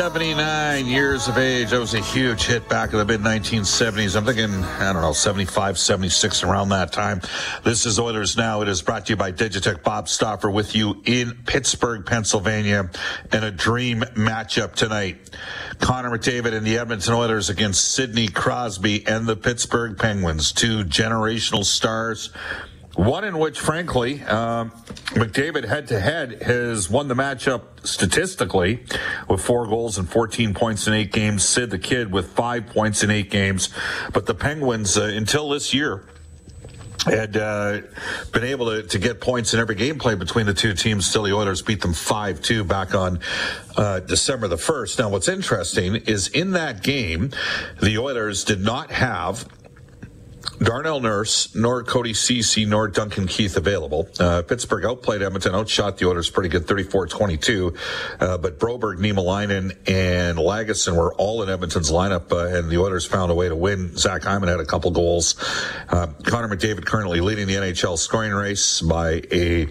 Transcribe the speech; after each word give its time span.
79 0.00 0.86
years 0.86 1.28
of 1.28 1.36
age. 1.36 1.72
That 1.72 1.78
was 1.78 1.92
a 1.92 2.00
huge 2.00 2.46
hit 2.46 2.66
back 2.70 2.94
in 2.94 2.98
the 2.98 3.04
mid 3.04 3.20
1970s. 3.20 4.16
I'm 4.16 4.24
thinking, 4.24 4.50
I 4.64 4.94
don't 4.94 5.02
know, 5.02 5.12
75, 5.12 5.78
76, 5.78 6.42
around 6.42 6.70
that 6.70 6.90
time. 6.90 7.20
This 7.64 7.84
is 7.84 7.98
Oilers 7.98 8.34
Now. 8.34 8.62
It 8.62 8.68
is 8.68 8.80
brought 8.80 9.04
to 9.04 9.12
you 9.12 9.16
by 9.18 9.30
Digitex. 9.30 9.82
Bob 9.82 10.08
Stauffer 10.08 10.50
with 10.50 10.74
you 10.74 11.02
in 11.04 11.32
Pittsburgh, 11.44 12.06
Pennsylvania, 12.06 12.88
and 13.30 13.44
a 13.44 13.50
dream 13.50 14.00
matchup 14.14 14.72
tonight. 14.74 15.18
Connor 15.80 16.16
McDavid 16.16 16.54
and 16.54 16.66
the 16.66 16.78
Edmonton 16.78 17.12
Oilers 17.12 17.50
against 17.50 17.92
Sidney 17.92 18.28
Crosby 18.28 19.06
and 19.06 19.26
the 19.26 19.36
Pittsburgh 19.36 19.98
Penguins, 19.98 20.52
two 20.52 20.82
generational 20.84 21.62
stars. 21.62 22.30
One 22.94 23.24
in 23.24 23.38
which, 23.38 23.60
frankly, 23.60 24.22
um, 24.24 24.70
McDavid 25.14 25.66
head 25.66 25.86
to 25.88 26.00
head 26.00 26.42
has 26.42 26.90
won 26.90 27.06
the 27.06 27.14
matchup 27.14 27.86
statistically 27.86 28.84
with 29.28 29.40
four 29.40 29.66
goals 29.66 29.96
and 29.96 30.08
14 30.08 30.54
points 30.54 30.88
in 30.88 30.94
eight 30.94 31.12
games. 31.12 31.44
Sid 31.44 31.70
the 31.70 31.78
Kid 31.78 32.10
with 32.10 32.32
five 32.32 32.66
points 32.66 33.04
in 33.04 33.10
eight 33.10 33.30
games. 33.30 33.68
But 34.12 34.26
the 34.26 34.34
Penguins, 34.34 34.98
uh, 34.98 35.04
until 35.04 35.50
this 35.50 35.72
year, 35.72 36.04
had 37.06 37.36
uh, 37.36 37.80
been 38.32 38.44
able 38.44 38.66
to, 38.66 38.82
to 38.82 38.98
get 38.98 39.20
points 39.20 39.54
in 39.54 39.60
every 39.60 39.74
game 39.74 39.98
played 39.98 40.18
between 40.18 40.46
the 40.46 40.54
two 40.54 40.74
teams. 40.74 41.06
Still, 41.06 41.22
the 41.22 41.32
Oilers 41.32 41.62
beat 41.62 41.80
them 41.80 41.94
5 41.94 42.42
2 42.42 42.64
back 42.64 42.94
on 42.94 43.20
uh, 43.76 44.00
December 44.00 44.48
the 44.48 44.56
1st. 44.56 44.98
Now, 44.98 45.08
what's 45.08 45.28
interesting 45.28 45.96
is 45.96 46.28
in 46.28 46.52
that 46.52 46.82
game, 46.82 47.30
the 47.80 47.98
Oilers 47.98 48.44
did 48.44 48.60
not 48.60 48.90
have 48.90 49.48
Darnell 50.62 51.00
Nurse, 51.00 51.54
nor 51.54 51.82
Cody 51.84 52.12
Ceci, 52.14 52.64
nor 52.64 52.88
Duncan 52.88 53.26
Keith 53.26 53.56
available. 53.56 54.08
Uh, 54.18 54.42
Pittsburgh 54.42 54.84
outplayed 54.84 55.22
Edmonton, 55.22 55.54
outshot 55.54 55.98
the 55.98 56.06
Oilers 56.06 56.28
pretty 56.28 56.48
good, 56.48 56.66
34-22. 56.66 57.76
Uh, 58.20 58.38
but 58.38 58.58
Broberg, 58.58 58.98
Nima 58.98 59.20
Niemelainen, 59.20 59.70
and 59.88 60.38
Lagesson 60.38 60.96
were 60.96 61.14
all 61.14 61.42
in 61.42 61.48
Edmonton's 61.48 61.90
lineup, 61.90 62.32
uh, 62.32 62.56
and 62.56 62.70
the 62.70 62.78
Oilers 62.78 63.06
found 63.06 63.30
a 63.30 63.34
way 63.34 63.48
to 63.48 63.56
win. 63.56 63.96
Zach 63.96 64.22
Hyman 64.22 64.48
had 64.48 64.60
a 64.60 64.64
couple 64.64 64.90
goals. 64.90 65.36
Uh, 65.88 66.08
Connor 66.24 66.54
McDavid 66.54 66.84
currently 66.84 67.20
leading 67.20 67.46
the 67.46 67.54
NHL 67.54 67.98
scoring 67.98 68.32
race 68.32 68.80
by 68.80 69.22
a 69.32 69.66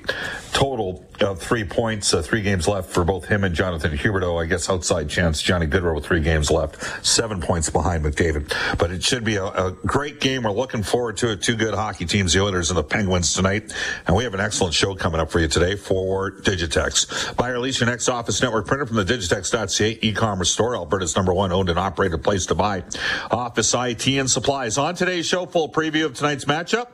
total 0.53 1.06
of 1.22 1.40
three 1.40 1.64
points, 1.64 2.14
uh, 2.14 2.22
three 2.22 2.42
games 2.42 2.68
left 2.68 2.90
for 2.90 3.03
both 3.03 3.26
him 3.26 3.44
and 3.44 3.53
Jonathan 3.53 3.92
Huberdeau. 3.92 4.42
I 4.42 4.46
guess 4.46 4.70
outside 4.70 5.09
chance, 5.09 5.42
Johnny 5.42 5.68
Gaudreau 5.68 5.96
with 5.96 6.06
three 6.06 6.22
games 6.22 6.50
left, 6.50 7.06
seven 7.06 7.42
points 7.42 7.70
behind 7.70 8.06
McDavid. 8.06 8.53
But 8.78 8.92
it 8.92 9.03
should 9.03 9.24
be 9.24 9.36
a, 9.36 9.46
a 9.46 9.72
great 9.86 10.20
game. 10.20 10.44
We're 10.44 10.52
looking 10.52 10.78
forward 10.83 11.17
to 11.17 11.31
it. 11.31 11.41
Two 11.41 11.55
good 11.55 11.73
hockey 11.73 12.06
teams, 12.06 12.34
the 12.34 12.41
Oilers 12.41 12.69
and 12.69 12.78
the 12.78 12.84
Penguins 12.84 13.34
tonight. 13.34 13.73
And 14.07 14.16
we 14.16 14.23
have 14.23 14.34
an 14.34 14.40
excellent 14.40 14.73
show 14.73 14.95
coming 14.95 15.19
up 15.19 15.31
for 15.31 15.40
you 15.40 15.47
today 15.47 15.75
for 15.75 16.31
Digitex. 16.31 17.35
Buy 17.35 17.50
or 17.50 17.59
lease 17.59 17.79
your 17.79 17.90
next 17.90 18.09
office 18.09 18.41
network 18.41 18.67
printer 18.67 18.85
from 18.85 18.97
the 18.97 19.06
Digitex.ca 19.06 20.00
e-commerce 20.01 20.51
store, 20.51 20.75
Alberta's 20.75 21.16
number 21.16 21.34
one 21.34 21.51
owned 21.51 21.69
and 21.69 21.79
operated 21.79 22.23
place 22.23 22.45
to 22.47 22.56
buy 22.56 22.84
office 23.31 23.73
IT 23.73 24.07
and 24.07 24.29
supplies. 24.29 24.78
On 24.78 24.95
today's 24.95 25.25
show, 25.25 25.45
full 25.45 25.69
preview 25.69 26.06
of 26.06 26.13
tonight's 26.13 26.45
matchup. 26.45 26.88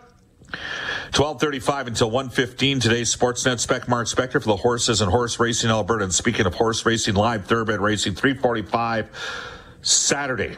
1235 1.16 1.88
until 1.88 2.12
115 2.12 2.79
today's 2.79 3.16
sportsnet 3.16 3.59
spec 3.59 3.88
mark 3.88 4.07
spector 4.07 4.34
for 4.34 4.47
the 4.47 4.56
horses 4.56 5.01
and 5.01 5.09
horse 5.12 5.40
racing 5.40 5.69
alberta 5.69 6.03
and 6.03 6.13
speaking 6.13 6.45
of 6.45 6.53
horse 6.53 6.85
racing 6.85 7.16
live 7.16 7.45
thoroughbred 7.45 7.79
racing 7.79 8.13
345 8.13 9.09
saturday 9.81 10.56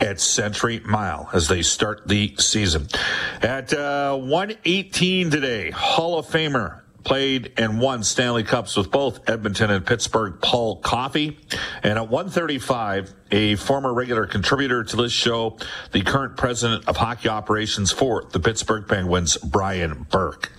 at 0.00 0.20
Century 0.20 0.80
Mile 0.84 1.28
as 1.32 1.48
they 1.48 1.62
start 1.62 2.06
the 2.06 2.34
season. 2.38 2.88
At 3.42 3.72
uh, 3.72 4.16
118 4.16 5.30
today, 5.30 5.70
Hall 5.70 6.18
of 6.18 6.26
Famer 6.26 6.80
played 7.06 7.52
and 7.56 7.80
won 7.80 8.02
Stanley 8.02 8.42
Cups 8.42 8.76
with 8.76 8.90
both 8.90 9.30
Edmonton 9.30 9.70
and 9.70 9.86
Pittsburgh, 9.86 10.40
Paul 10.42 10.76
Coffey. 10.76 11.38
And 11.82 11.98
at 11.98 12.08
135, 12.08 13.14
a 13.30 13.56
former 13.56 13.92
regular 13.92 14.26
contributor 14.26 14.84
to 14.84 14.96
this 14.96 15.12
show, 15.12 15.58
the 15.92 16.02
current 16.02 16.36
president 16.36 16.88
of 16.88 16.96
hockey 16.96 17.28
operations 17.28 17.92
for 17.92 18.24
the 18.32 18.40
Pittsburgh 18.40 18.88
Penguins, 18.88 19.36
Brian 19.38 20.06
Burke. 20.10 20.50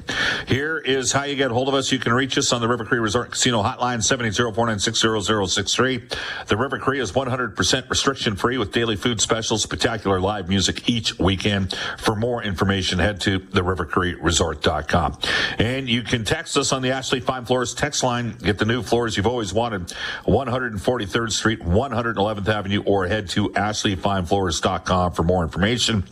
Here 0.48 0.78
is 0.78 1.12
how 1.12 1.24
you 1.24 1.36
get 1.36 1.52
hold 1.52 1.68
of 1.68 1.74
us. 1.74 1.92
You 1.92 2.00
can 2.00 2.14
reach 2.14 2.38
us 2.38 2.54
on 2.54 2.62
the 2.62 2.68
River 2.68 2.86
Cree 2.86 3.00
Resort 3.00 3.32
Casino 3.32 3.62
hotline, 3.62 4.00
780-496-0063. 4.00 6.48
The 6.48 6.58
River 6.58 6.80
Cree 6.80 7.00
is 7.00 7.12
100% 7.12 7.90
restriction 7.90 8.38
free 8.38 8.58
with 8.58 8.72
daily 8.72 8.96
food 8.96 9.22
specials, 9.22 9.64
spectacular 9.64 10.20
live 10.20 10.48
music 10.48 10.90
each 10.90 11.20
weekend. 11.20 11.76
For 12.00 12.16
more 12.16 12.44
information, 12.44 13.00
head 13.00 13.20
to 13.22 13.40
therivercreeresort.com. 13.40 15.18
And 15.60 15.90
you 15.90 16.04
can 16.04 16.24
text 16.24 16.37
us 16.38 16.72
on 16.72 16.84
the 16.84 16.92
Ashley 16.92 17.20
Fine 17.20 17.46
Floors 17.46 17.74
text 17.74 18.04
line. 18.04 18.38
Get 18.38 18.60
the 18.60 18.66
new 18.66 18.84
floors 18.84 19.18
you've 19.18 19.26
always 19.26 19.54
wanted. 19.54 19.88
143rd 20.26 21.32
Street, 21.32 21.62
111th 21.62 22.48
Avenue, 22.48 22.84
or 22.86 23.08
head 23.08 23.28
to 23.30 23.50
ashleyfinefloors.com 23.50 25.14
for 25.14 25.24
more 25.24 25.44
information. 25.44 26.04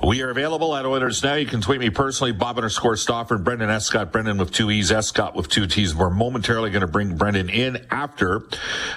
We 0.00 0.22
are 0.22 0.30
available 0.30 0.76
at 0.76 0.86
Oilers 0.86 1.24
Now. 1.24 1.34
You 1.34 1.46
can 1.46 1.60
tweet 1.60 1.80
me 1.80 1.90
personally, 1.90 2.30
Bob 2.30 2.58
underscore 2.58 2.96
Stauffer, 2.96 3.38
Brendan 3.38 3.68
Escott, 3.68 4.12
Brendan 4.12 4.38
with 4.38 4.52
two 4.52 4.70
E's, 4.70 4.92
Escott 4.92 5.34
with 5.34 5.48
two 5.48 5.66
T's. 5.66 5.92
We're 5.92 6.10
momentarily 6.10 6.70
going 6.70 6.82
to 6.82 6.86
bring 6.86 7.16
Brendan 7.16 7.48
in 7.48 7.84
after 7.90 8.42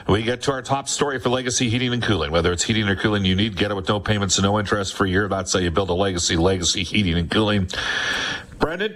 we 0.08 0.22
get 0.22 0.44
to 0.44 0.52
our 0.52 0.62
top 0.62 0.88
story 0.88 1.20
for 1.20 1.30
Legacy 1.30 1.70
Heating 1.70 1.92
and 1.92 2.04
Cooling. 2.04 2.32
Whether 2.32 2.52
it's 2.52 2.64
heating 2.64 2.88
or 2.88 2.96
cooling 2.96 3.26
you 3.26 3.36
need, 3.36 3.58
get 3.58 3.72
it 3.72 3.74
with 3.74 3.88
no 3.88 4.00
payments 4.00 4.38
and 4.38 4.44
no 4.44 4.60
interest 4.60 4.94
for 4.94 5.06
a 5.06 5.10
year. 5.10 5.28
That's 5.28 5.54
how 5.54 5.60
you 5.60 5.72
build 5.72 5.90
a 5.90 5.94
legacy, 5.94 6.36
Legacy 6.36 6.84
Heating 6.84 7.18
and 7.18 7.32
Cooling. 7.32 7.68
Brendan, 8.60 8.96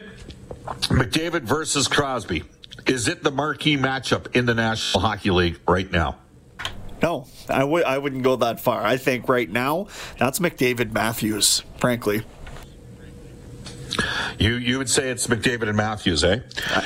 McDavid 0.65 1.43
versus 1.43 1.87
Crosby. 1.87 2.43
Is 2.85 3.07
it 3.07 3.23
the 3.23 3.31
marquee 3.31 3.77
matchup 3.77 4.35
in 4.35 4.45
the 4.45 4.53
National 4.53 5.01
Hockey 5.01 5.31
League 5.31 5.59
right 5.67 5.89
now? 5.91 6.17
No, 7.01 7.27
I 7.49 7.59
w- 7.59 7.83
I 7.83 7.97
wouldn't 7.97 8.23
go 8.23 8.35
that 8.37 8.59
far. 8.61 8.81
I 8.83 8.95
think 8.97 9.27
right 9.27 9.49
now, 9.49 9.87
that's 10.17 10.39
McDavid 10.39 10.93
Matthews, 10.93 11.63
frankly. 11.77 12.23
You 14.39 14.55
you 14.55 14.77
would 14.79 14.89
say 14.89 15.09
it's 15.09 15.27
McDavid 15.27 15.67
and 15.67 15.77
Matthews, 15.77 16.23
eh? 16.23 16.39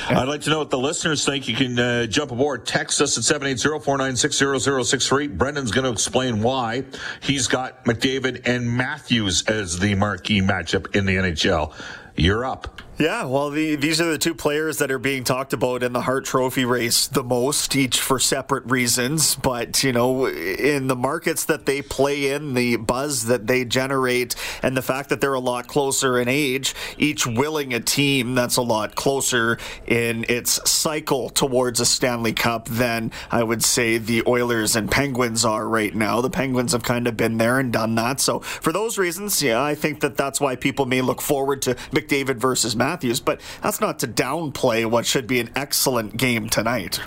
I'd 0.09 0.27
like 0.27 0.41
to 0.41 0.49
know 0.49 0.59
what 0.59 0.71
the 0.71 0.77
listeners 0.77 1.23
think. 1.23 1.47
You 1.47 1.55
can 1.55 1.79
uh, 1.79 2.05
jump 2.07 2.31
aboard. 2.31 2.65
Text 2.65 2.99
us 2.99 3.17
at 3.17 3.23
780-496-0063. 3.41 5.37
Brendan's 5.37 5.71
going 5.71 5.85
to 5.85 5.91
explain 5.91 6.41
why 6.41 6.83
he's 7.21 7.47
got 7.47 7.85
McDavid 7.85 8.41
and 8.45 8.69
Matthews 8.69 9.43
as 9.47 9.79
the 9.79 9.95
marquee 9.95 10.41
matchup 10.41 10.95
in 10.95 11.05
the 11.05 11.15
NHL. 11.15 11.73
You're 12.17 12.43
up. 12.43 12.81
Yeah, 12.99 13.25
well, 13.25 13.51
the, 13.51 13.75
these 13.75 14.01
are 14.01 14.09
the 14.09 14.17
two 14.17 14.33
players 14.33 14.79
that 14.79 14.89
are 14.89 14.97
being 14.97 15.23
talked 15.23 15.53
about 15.53 15.83
in 15.83 15.93
the 15.93 16.01
Hart 16.01 16.25
Trophy 16.25 16.65
race 16.65 17.05
the 17.05 17.23
most, 17.23 17.75
each 17.75 17.99
for 18.01 18.17
separate 18.17 18.65
reasons. 18.65 19.35
But, 19.35 19.83
you 19.83 19.93
know, 19.93 20.25
in 20.25 20.87
the 20.87 20.95
markets 20.95 21.45
that 21.45 21.67
they 21.67 21.83
play 21.83 22.31
in, 22.31 22.55
the 22.55 22.77
buzz 22.77 23.27
that 23.27 23.45
they 23.45 23.65
generate, 23.65 24.33
and 24.63 24.75
the 24.75 24.81
fact 24.81 25.09
that 25.09 25.21
they're 25.21 25.35
a 25.35 25.39
lot 25.39 25.67
closer 25.67 26.19
in 26.19 26.27
age, 26.27 26.73
each 26.97 27.27
willing 27.27 27.71
a 27.71 27.79
team 27.79 28.33
that's 28.33 28.57
a 28.57 28.63
lot 28.63 28.95
closer 28.95 29.59
in 29.85 30.25
its 30.27 30.59
cycle 30.67 31.29
towards 31.29 31.79
a 31.79 31.85
Stanley 31.85 32.33
Cup 32.33 32.67
than 32.67 33.11
I 33.29 33.43
would 33.43 33.63
say 33.63 33.99
the 33.99 34.23
Oilers 34.25 34.75
and 34.75 34.89
Penguins 34.89 35.45
are 35.45 35.67
right 35.67 35.93
now. 35.93 36.21
The 36.21 36.31
Penguins 36.31 36.71
have 36.71 36.81
kind 36.81 37.05
of 37.05 37.15
been 37.15 37.37
there 37.37 37.59
and 37.59 37.71
done 37.71 37.93
that. 37.93 38.19
So, 38.19 38.39
for 38.39 38.73
those 38.73 38.97
reasons, 38.97 39.43
yeah, 39.43 39.61
I 39.61 39.75
think 39.75 39.99
that 39.99 40.17
that's 40.17 40.41
why 40.41 40.55
people 40.55 40.87
may 40.87 41.01
look 41.01 41.21
forward 41.21 41.61
to 41.61 41.75
McDavid 41.91 42.37
versus 42.37 42.75
Matthews, 42.87 43.19
but 43.19 43.41
that's 43.61 43.81
not 43.81 43.99
to 43.99 44.07
downplay 44.07 44.89
what 44.89 45.05
should 45.05 45.27
be 45.27 45.41
an 45.41 45.49
excellent 45.57 46.15
game 46.15 46.47
tonight. 46.47 47.01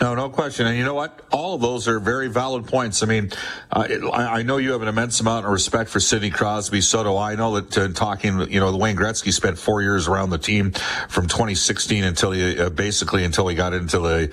No, 0.00 0.14
no 0.14 0.28
question. 0.28 0.68
And 0.68 0.78
you 0.78 0.84
know 0.84 0.94
what? 0.94 1.20
All 1.32 1.56
of 1.56 1.60
those 1.60 1.88
are 1.88 1.98
very 1.98 2.28
valid 2.28 2.66
points. 2.66 3.02
I 3.02 3.06
mean, 3.06 3.30
uh, 3.72 3.86
it, 3.90 4.04
I, 4.04 4.38
I, 4.38 4.42
know 4.42 4.58
you 4.58 4.70
have 4.70 4.82
an 4.82 4.88
immense 4.88 5.18
amount 5.18 5.46
of 5.46 5.52
respect 5.52 5.90
for 5.90 5.98
Sidney 5.98 6.30
Crosby. 6.30 6.80
So 6.80 7.02
do 7.02 7.14
I. 7.16 7.32
I 7.32 7.34
know 7.34 7.60
that 7.60 7.76
uh, 7.76 7.88
talking, 7.88 8.38
you 8.50 8.60
know, 8.60 8.70
the 8.70 8.76
Wayne 8.76 8.96
Gretzky 8.96 9.32
spent 9.32 9.58
four 9.58 9.82
years 9.82 10.06
around 10.06 10.30
the 10.30 10.38
team 10.38 10.70
from 11.08 11.26
2016 11.26 12.04
until 12.04 12.30
he 12.30 12.60
uh, 12.60 12.70
basically 12.70 13.24
until 13.24 13.48
he 13.48 13.56
got 13.56 13.72
into 13.72 13.98
the 13.98 14.32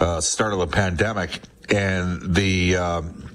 uh, 0.00 0.20
start 0.20 0.52
of 0.52 0.58
the 0.58 0.66
pandemic 0.66 1.38
and 1.68 2.34
the. 2.34 2.76
Um, 2.76 3.29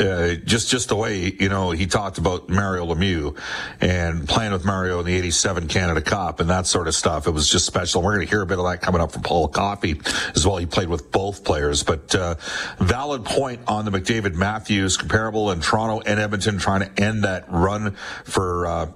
uh, 0.00 0.34
just 0.44 0.70
just 0.70 0.88
the 0.88 0.96
way 0.96 1.32
you 1.38 1.48
know 1.48 1.70
he 1.70 1.86
talked 1.86 2.18
about 2.18 2.48
Mario 2.48 2.86
Lemieux 2.86 3.38
and 3.80 4.28
playing 4.28 4.52
with 4.52 4.64
Mario 4.64 5.00
in 5.00 5.06
the 5.06 5.14
'87 5.14 5.68
Canada 5.68 6.00
Cup 6.00 6.40
and 6.40 6.50
that 6.50 6.66
sort 6.66 6.88
of 6.88 6.94
stuff. 6.94 7.26
It 7.26 7.32
was 7.32 7.48
just 7.48 7.66
special. 7.66 8.02
We're 8.02 8.14
going 8.14 8.26
to 8.26 8.30
hear 8.30 8.42
a 8.42 8.46
bit 8.46 8.58
of 8.58 8.64
that 8.64 8.80
coming 8.80 9.00
up 9.00 9.12
from 9.12 9.22
Paul 9.22 9.48
Coffey 9.48 10.00
as 10.34 10.46
well. 10.46 10.56
He 10.56 10.66
played 10.66 10.88
with 10.88 11.10
both 11.10 11.44
players, 11.44 11.82
but 11.82 12.14
uh, 12.14 12.36
valid 12.78 13.24
point 13.24 13.60
on 13.66 13.84
the 13.84 13.90
McDavid 13.90 14.34
Matthews 14.34 14.96
comparable 14.96 15.50
in 15.50 15.60
Toronto 15.60 16.00
and 16.00 16.20
Edmonton 16.20 16.58
trying 16.58 16.80
to 16.80 17.02
end 17.02 17.24
that 17.24 17.50
run 17.50 17.96
for. 18.24 18.66
Uh, 18.66 18.90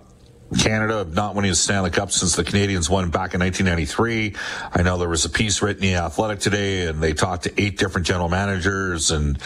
Canada 0.58 0.98
of 0.98 1.14
not 1.14 1.34
winning 1.34 1.50
the 1.50 1.56
Stanley 1.56 1.90
Cup 1.90 2.10
since 2.10 2.37
the 2.37 2.44
Canadiens 2.44 2.88
won 2.88 3.10
back 3.10 3.34
in 3.34 3.40
1993. 3.40 4.34
I 4.72 4.82
know 4.82 4.98
there 4.98 5.08
was 5.08 5.25
a 5.25 5.31
piece 5.31 5.62
written 5.62 5.84
in 5.84 5.94
the 5.94 6.00
Athletic 6.00 6.40
today, 6.40 6.87
and 6.87 7.02
they 7.02 7.12
talked 7.12 7.44
to 7.44 7.60
eight 7.60 7.78
different 7.78 8.06
general 8.06 8.28
managers, 8.28 9.10
and 9.10 9.38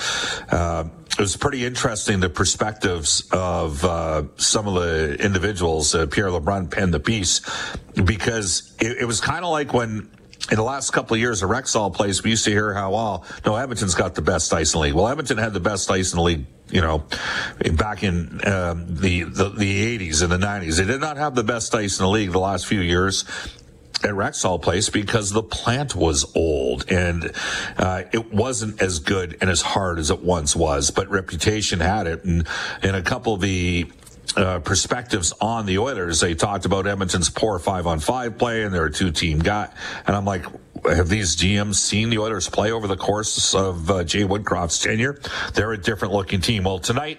uh, 0.50 0.84
it 1.18 1.22
was 1.22 1.34
pretty 1.34 1.64
interesting 1.64 2.20
the 2.20 2.28
perspectives 2.28 3.26
of 3.32 3.82
uh, 3.84 4.24
some 4.36 4.68
of 4.68 4.74
the 4.74 5.16
individuals. 5.18 5.94
Uh, 5.94 6.06
Pierre 6.06 6.28
LeBrun 6.28 6.70
penned 6.70 6.92
the 6.92 7.00
piece 7.00 7.40
because 7.94 8.76
it, 8.80 8.98
it 8.98 9.04
was 9.06 9.18
kind 9.20 9.42
of 9.42 9.50
like 9.50 9.72
when 9.72 10.10
in 10.50 10.56
the 10.56 10.62
last 10.62 10.90
couple 10.90 11.14
of 11.14 11.20
years, 11.20 11.40
the 11.40 11.46
Rexall 11.46 11.92
place, 11.92 12.22
we 12.22 12.30
used 12.30 12.44
to 12.44 12.50
hear 12.50 12.74
how, 12.74 12.92
well, 12.92 13.24
no, 13.44 13.56
Edmonton's 13.56 13.94
got 13.94 14.14
the 14.14 14.22
best 14.22 14.52
ice 14.52 14.74
in 14.74 14.78
the 14.78 14.82
league. 14.82 14.94
Well, 14.94 15.08
Edmonton 15.08 15.38
had 15.38 15.54
the 15.54 15.60
best 15.60 15.90
ice 15.90 16.12
in 16.12 16.18
the 16.18 16.22
league, 16.22 16.44
you 16.68 16.82
know, 16.82 17.04
back 17.72 18.02
in 18.02 18.46
um, 18.46 18.86
the, 18.94 19.24
the, 19.24 19.48
the 19.48 19.98
80s 19.98 20.22
and 20.22 20.30
the 20.30 20.38
90s. 20.38 20.76
They 20.76 20.84
did 20.84 21.00
not 21.00 21.16
have 21.16 21.34
the 21.34 21.42
best 21.42 21.74
ice 21.74 21.98
in 21.98 22.04
the 22.04 22.10
league 22.10 22.30
the 22.30 22.38
last 22.38 22.66
few 22.66 22.80
years 22.80 23.24
at 24.04 24.10
Rexall 24.10 24.60
Place 24.60 24.88
because 24.90 25.30
the 25.30 25.42
plant 25.42 25.94
was 25.94 26.34
old 26.36 26.90
and 26.90 27.32
uh, 27.78 28.02
it 28.12 28.32
wasn't 28.32 28.80
as 28.80 28.98
good 28.98 29.36
and 29.40 29.50
as 29.50 29.62
hard 29.62 29.98
as 29.98 30.10
it 30.10 30.22
once 30.22 30.54
was, 30.54 30.90
but 30.90 31.08
reputation 31.08 31.80
had 31.80 32.06
it. 32.06 32.24
And, 32.24 32.46
and 32.82 32.96
a 32.96 33.02
couple 33.02 33.34
of 33.34 33.40
the 33.40 33.90
uh, 34.36 34.58
perspectives 34.60 35.32
on 35.40 35.66
the 35.66 35.78
Oilers. 35.78 36.20
They 36.20 36.34
talked 36.34 36.66
about 36.66 36.86
Edmonton's 36.86 37.30
poor 37.30 37.58
five 37.58 37.86
on 37.86 38.00
five 38.00 38.36
play 38.38 38.64
and 38.64 38.74
they're 38.74 38.86
a 38.86 38.92
two 38.92 39.10
team 39.10 39.38
guy. 39.38 39.68
And 40.06 40.14
I'm 40.14 40.24
like, 40.24 40.44
have 40.88 41.08
these 41.08 41.36
GMs 41.36 41.76
seen 41.76 42.10
the 42.10 42.18
Oilers 42.18 42.48
play 42.48 42.70
over 42.70 42.86
the 42.86 42.96
course 42.96 43.54
of 43.54 43.90
uh, 43.90 44.04
Jay 44.04 44.24
Woodcroft's 44.24 44.78
tenure? 44.78 45.18
They're 45.54 45.72
a 45.72 45.78
different 45.78 46.14
looking 46.14 46.40
team. 46.40 46.64
Well, 46.64 46.78
tonight 46.78 47.18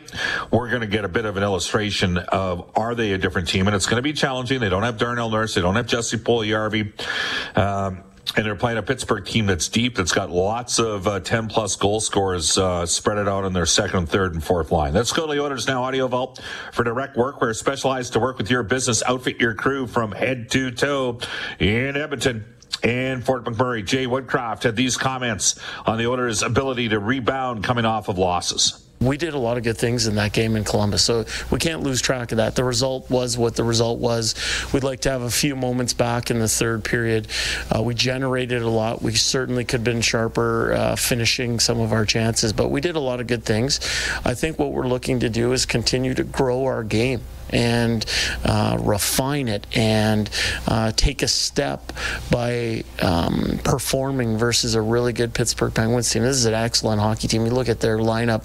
we're 0.52 0.70
going 0.70 0.82
to 0.82 0.88
get 0.88 1.06
a 1.06 1.10
bit 1.10 1.26
of 1.26 1.38
an 1.38 1.44
illustration 1.44 2.18
of 2.18 2.70
are 2.76 2.96
they 2.96 3.14
a 3.14 3.18
different 3.18 3.48
team? 3.48 3.68
And 3.68 3.76
it's 3.76 3.86
going 3.86 3.98
to 3.98 4.02
be 4.02 4.14
challenging. 4.14 4.60
They 4.60 4.70
don't 4.70 4.84
have 4.84 4.98
Darnell 4.98 5.30
Nurse. 5.30 5.56
They 5.56 5.62
don't 5.62 5.76
have 5.76 5.88
Jesse 5.88 6.18
Puljujarvi. 6.18 7.58
Um, 7.58 8.04
and 8.36 8.46
they're 8.46 8.56
playing 8.56 8.78
a 8.78 8.84
Pittsburgh 8.84 9.26
team 9.26 9.46
that's 9.46 9.70
deep, 9.70 9.96
that's 9.96 10.12
got 10.12 10.30
lots 10.30 10.80
of 10.80 11.08
uh, 11.08 11.20
10 11.22 11.48
plus 11.48 11.76
goal 11.76 12.00
scorers 12.00 12.58
uh, 12.58 12.86
spread 12.86 13.18
it 13.18 13.28
out 13.28 13.46
on 13.46 13.54
their 13.54 13.66
second, 13.66 14.10
third, 14.10 14.34
and 14.34 14.44
fourth 14.44 14.72
line. 14.72 14.94
Let's 14.94 15.14
go 15.14 15.26
to 15.26 15.34
the 15.34 15.42
Oilers 15.42 15.68
Now 15.68 15.84
Audio 15.84 16.08
Vault 16.08 16.42
for 16.74 16.84
direct 16.84 17.16
work. 17.16 17.40
We're 17.42 17.54
specialized 17.54 18.14
to 18.14 18.20
work 18.20 18.38
with 18.38 18.52
your 18.52 18.64
business, 18.64 19.02
outfit 19.08 19.40
your 19.40 19.54
crew 19.54 19.88
from 19.88 20.12
head 20.12 20.52
to 20.52 20.72
toe 20.72 21.20
in 21.60 21.96
Edmonton. 21.96 22.57
And 22.84 23.26
Fort 23.26 23.44
McMurray, 23.44 23.86
Jay 23.86 24.06
Woodcroft 24.06 24.64
had 24.64 24.76
these 24.76 24.98
comments 24.98 25.60
on 25.86 25.98
the 25.98 26.08
Oilers' 26.08 26.44
ability 26.44 26.90
to 26.90 27.00
rebound 27.00 27.64
coming 27.64 27.86
off 27.86 28.08
of 28.08 28.18
losses 28.18 28.88
we 29.00 29.18
did 29.18 29.34
a 29.34 29.38
lot 29.38 29.58
of 29.58 29.64
good 29.64 29.78
things 29.78 30.08
in 30.08 30.16
that 30.16 30.34
game 30.34 30.56
in 30.56 30.64
Columbus, 30.64 31.04
so 31.04 31.26
we 31.52 31.60
can't 31.60 31.84
lose 31.84 32.02
track 32.02 32.32
of 32.32 32.38
that. 32.38 32.56
The 32.56 32.64
result 32.64 33.10
was 33.10 33.38
what 33.38 33.56
the 33.56 33.64
result 33.64 34.00
was. 34.00 34.36
We'd 34.74 34.84
like 34.84 35.02
to 35.02 35.12
have 35.12 35.22
a 35.22 35.30
few 35.30 35.56
moments 35.56 35.94
back 35.94 36.32
in 36.32 36.40
the 36.40 36.48
third 36.48 36.84
period. 36.84 37.28
Uh, 37.74 37.84
we 37.84 37.94
generated 37.94 38.62
a 38.62 38.70
lot. 38.70 39.02
We 39.02 39.14
certainly 39.14 39.66
could 39.66 39.80
have 39.80 39.84
been 39.84 40.02
sharper 40.02 40.74
uh, 40.74 40.96
finishing 40.96 41.60
some 41.60 41.80
of 41.80 41.94
our 41.94 42.06
chances, 42.06 42.54
but 42.54 42.70
we 42.70 42.82
did 42.82 42.96
a 42.96 43.00
lot 43.00 43.22
of 43.22 43.28
good 43.28 43.44
things. 43.44 43.80
I 44.26 44.34
think 44.34 44.58
what 44.58 44.72
we're 44.72 44.88
looking 44.88 45.20
to 45.20 45.30
do 45.30 45.52
is 45.52 45.66
continue 45.66 46.14
to 46.16 46.24
grow 46.24 46.66
our 46.66 46.84
game 46.84 47.22
and 47.50 48.06
uh, 48.44 48.78
refine 48.80 49.48
it 49.48 49.66
and 49.76 50.30
uh, 50.68 50.92
take 50.96 51.22
a 51.22 51.28
step 51.28 51.92
by 52.32 52.84
um, 53.02 53.60
performing 53.64 54.38
versus 54.38 54.76
a 54.76 54.82
really 54.82 55.14
good 55.14 55.34
Pittsburgh 55.34 55.74
Penguins 55.74 56.10
team. 56.10 56.24
This 56.24 56.38
is 56.38 56.46
an 56.46 56.54
excellent 56.54 57.02
hockey 57.02 57.28
team. 57.28 57.46
You 57.46 57.52
look 57.52 57.70
at 57.70 57.80
their 57.80 57.98
lineup, 57.98 58.44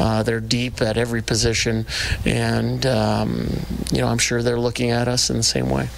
uh, 0.00 0.22
they're 0.22 0.40
deep 0.40 0.80
at 0.82 0.96
every 0.96 1.22
position, 1.22 1.86
and 2.24 2.84
um, 2.86 3.48
you 3.92 4.00
know 4.00 4.08
I'm 4.08 4.18
sure 4.18 4.42
they're 4.42 4.60
looking 4.60 4.90
at 4.90 5.08
us 5.08 5.30
in 5.30 5.36
the 5.36 5.42
same 5.42 5.70
way. 5.70 5.88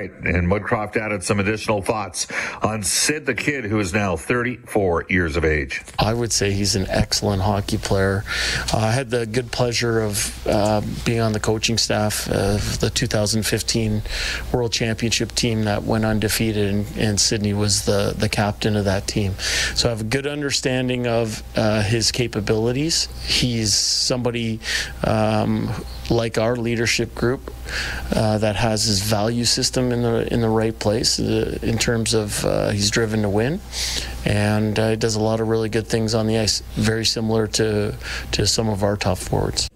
Right. 0.00 0.34
And 0.34 0.48
Woodcroft 0.48 0.96
added 0.96 1.22
some 1.22 1.40
additional 1.40 1.82
thoughts 1.82 2.26
on 2.62 2.82
Sid 2.82 3.26
the 3.26 3.34
Kid, 3.34 3.64
who 3.64 3.78
is 3.80 3.92
now 3.92 4.16
34 4.16 5.04
years 5.10 5.36
of 5.36 5.44
age. 5.44 5.82
I 5.98 6.14
would 6.14 6.32
say 6.32 6.52
he's 6.52 6.74
an 6.74 6.86
excellent 6.88 7.42
hockey 7.42 7.76
player. 7.76 8.24
Uh, 8.72 8.78
I 8.78 8.92
had 8.92 9.10
the 9.10 9.26
good 9.26 9.52
pleasure 9.52 10.00
of 10.00 10.46
uh, 10.46 10.80
being 11.04 11.20
on 11.20 11.32
the 11.32 11.40
coaching 11.40 11.76
staff 11.76 12.26
of 12.30 12.80
the 12.80 12.88
2015 12.88 14.00
World 14.54 14.72
Championship 14.72 15.32
team 15.32 15.64
that 15.64 15.82
went 15.82 16.06
undefeated, 16.06 16.72
and, 16.72 16.86
and 16.96 17.20
Sidney 17.20 17.52
was 17.52 17.84
the, 17.84 18.14
the 18.16 18.30
captain 18.30 18.76
of 18.76 18.86
that 18.86 19.06
team. 19.06 19.34
So 19.74 19.88
I 19.88 19.90
have 19.90 20.00
a 20.00 20.04
good 20.04 20.26
understanding 20.26 21.06
of 21.06 21.42
uh, 21.56 21.82
his 21.82 22.10
capabilities. 22.10 23.06
He's 23.26 23.74
somebody 23.74 24.60
um, 25.04 25.68
like 26.10 26.38
our 26.38 26.56
leadership 26.56 27.14
group 27.14 27.52
uh, 28.14 28.38
that 28.38 28.56
has 28.56 28.84
his 28.84 29.00
value 29.00 29.44
system 29.44 29.92
in 29.92 30.02
the 30.02 30.32
in 30.32 30.40
the 30.40 30.48
right 30.48 30.78
place 30.78 31.18
uh, 31.20 31.58
in 31.62 31.78
terms 31.78 32.14
of 32.14 32.44
uh, 32.44 32.70
he's 32.70 32.90
driven 32.90 33.22
to 33.22 33.28
win, 33.28 33.60
and 34.24 34.78
uh, 34.78 34.96
does 34.96 35.14
a 35.14 35.20
lot 35.20 35.40
of 35.40 35.48
really 35.48 35.68
good 35.68 35.86
things 35.86 36.14
on 36.14 36.26
the 36.26 36.38
ice, 36.38 36.62
very 36.74 37.04
similar 37.04 37.46
to 37.46 37.94
to 38.32 38.46
some 38.46 38.68
of 38.68 38.82
our 38.82 38.96
top 38.96 39.18
forwards. 39.18 39.68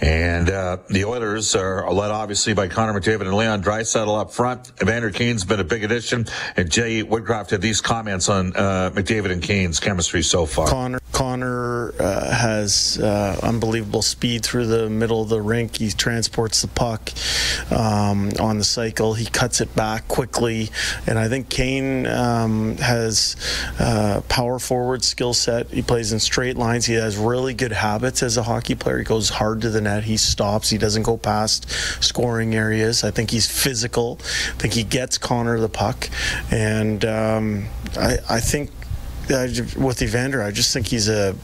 And 0.00 0.50
uh, 0.50 0.78
the 0.88 1.04
Oilers 1.04 1.56
are 1.56 1.90
led 1.92 2.10
obviously 2.10 2.54
by 2.54 2.68
Connor 2.68 2.98
McDavid 2.98 3.22
and 3.22 3.34
Leon 3.34 3.62
Draisaitl 3.62 4.20
up 4.20 4.32
front. 4.32 4.70
Evander 4.80 5.10
Kane's 5.10 5.44
been 5.44 5.60
a 5.60 5.64
big 5.64 5.84
addition, 5.84 6.26
and 6.56 6.70
Jay 6.70 7.02
Woodcroft 7.02 7.50
had 7.50 7.60
these 7.60 7.80
comments 7.80 8.28
on 8.28 8.54
uh, 8.54 8.90
McDavid 8.94 9.32
and 9.32 9.42
Kane's 9.42 9.80
chemistry 9.80 10.22
so 10.22 10.46
far. 10.46 10.68
Connor 10.68 11.00
Connor 11.16 11.94
uh, 11.98 12.30
has 12.30 12.98
uh, 12.98 13.40
unbelievable 13.42 14.02
speed 14.02 14.44
through 14.44 14.66
the 14.66 14.90
middle 14.90 15.22
of 15.22 15.30
the 15.30 15.40
rink. 15.40 15.78
He 15.78 15.90
transports 15.90 16.60
the 16.60 16.68
puck 16.68 17.10
um, 17.70 18.32
on 18.38 18.58
the 18.58 18.64
cycle. 18.64 19.14
He 19.14 19.24
cuts 19.24 19.62
it 19.62 19.74
back 19.74 20.08
quickly, 20.08 20.68
and 21.06 21.18
I 21.18 21.28
think 21.28 21.48
Kane 21.48 22.06
um, 22.06 22.76
has 22.76 23.34
uh, 23.80 24.20
power 24.28 24.58
forward 24.58 25.02
skill 25.04 25.32
set. 25.32 25.70
He 25.70 25.80
plays 25.80 26.12
in 26.12 26.20
straight 26.20 26.58
lines. 26.58 26.84
He 26.84 26.92
has 26.96 27.16
really 27.16 27.54
good 27.54 27.72
habits 27.72 28.22
as 28.22 28.36
a 28.36 28.42
hockey 28.42 28.74
player. 28.74 28.98
He 28.98 29.04
goes 29.04 29.30
hard 29.30 29.62
to 29.62 29.70
the 29.70 29.80
net. 29.80 30.04
He 30.04 30.18
stops. 30.18 30.68
He 30.68 30.76
doesn't 30.76 31.04
go 31.04 31.16
past 31.16 31.70
scoring 32.04 32.54
areas. 32.54 33.04
I 33.04 33.10
think 33.10 33.30
he's 33.30 33.50
physical. 33.50 34.18
I 34.20 34.58
think 34.58 34.74
he 34.74 34.84
gets 34.84 35.16
Connor 35.16 35.58
the 35.60 35.70
puck, 35.70 36.10
and 36.50 37.02
um, 37.06 37.68
I, 37.96 38.18
I 38.28 38.40
think 38.40 38.70
with 39.28 40.02
Evander, 40.02 40.42
I 40.42 40.50
just 40.50 40.72
think 40.72 40.86
he's 40.86 41.08
a 41.08 41.34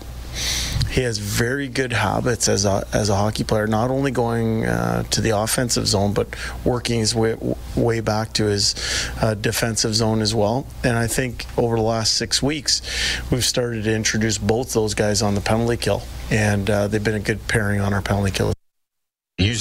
he 0.91 1.03
has 1.03 1.19
very 1.19 1.69
good 1.69 1.93
habits 1.93 2.49
as 2.49 2.65
a 2.65 2.87
as 2.93 3.09
a 3.09 3.17
hockey 3.17 3.45
player. 3.45 3.67
Not 3.67 3.91
only 3.91 4.11
going 4.11 4.67
uh, 4.67 5.05
to 5.05 5.21
the 5.21 5.31
offensive 5.31 5.87
zone, 5.87 6.13
but 6.13 6.29
working 6.65 7.01
his 7.01 7.15
way 7.15 7.37
way 7.77 8.01
back 8.01 8.33
to 8.35 8.45
his 8.45 8.75
uh, 9.21 9.35
defensive 9.35 9.95
zone 9.95 10.21
as 10.21 10.35
well. 10.35 10.67
And 10.85 10.97
I 10.97 11.07
think 11.07 11.47
over 11.57 11.77
the 11.77 11.83
last 11.83 12.15
six 12.15 12.43
weeks, 12.43 12.83
we've 13.31 13.45
started 13.45 13.85
to 13.85 13.95
introduce 13.95 14.39
both 14.39 14.73
those 14.73 14.95
guys 14.95 15.23
on 15.23 15.35
the 15.35 15.41
penalty 15.41 15.79
kill, 15.79 16.03
and 16.31 16.69
uh, 16.69 16.89
they've 16.89 17.03
been 17.03 17.15
a 17.15 17.21
good 17.21 17.47
pairing 17.49 17.81
on 17.81 17.95
our 17.95 18.03
penalty 18.03 18.31
kill 18.31 18.53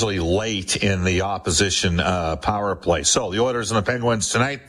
usually 0.01 0.19
late 0.19 0.77
in 0.77 1.03
the 1.03 1.21
opposition 1.21 1.99
uh, 1.99 2.35
power 2.35 2.75
play. 2.75 3.03
So 3.03 3.29
the 3.29 3.39
Oilers 3.39 3.69
and 3.69 3.77
the 3.77 3.83
Penguins 3.83 4.29
tonight. 4.29 4.61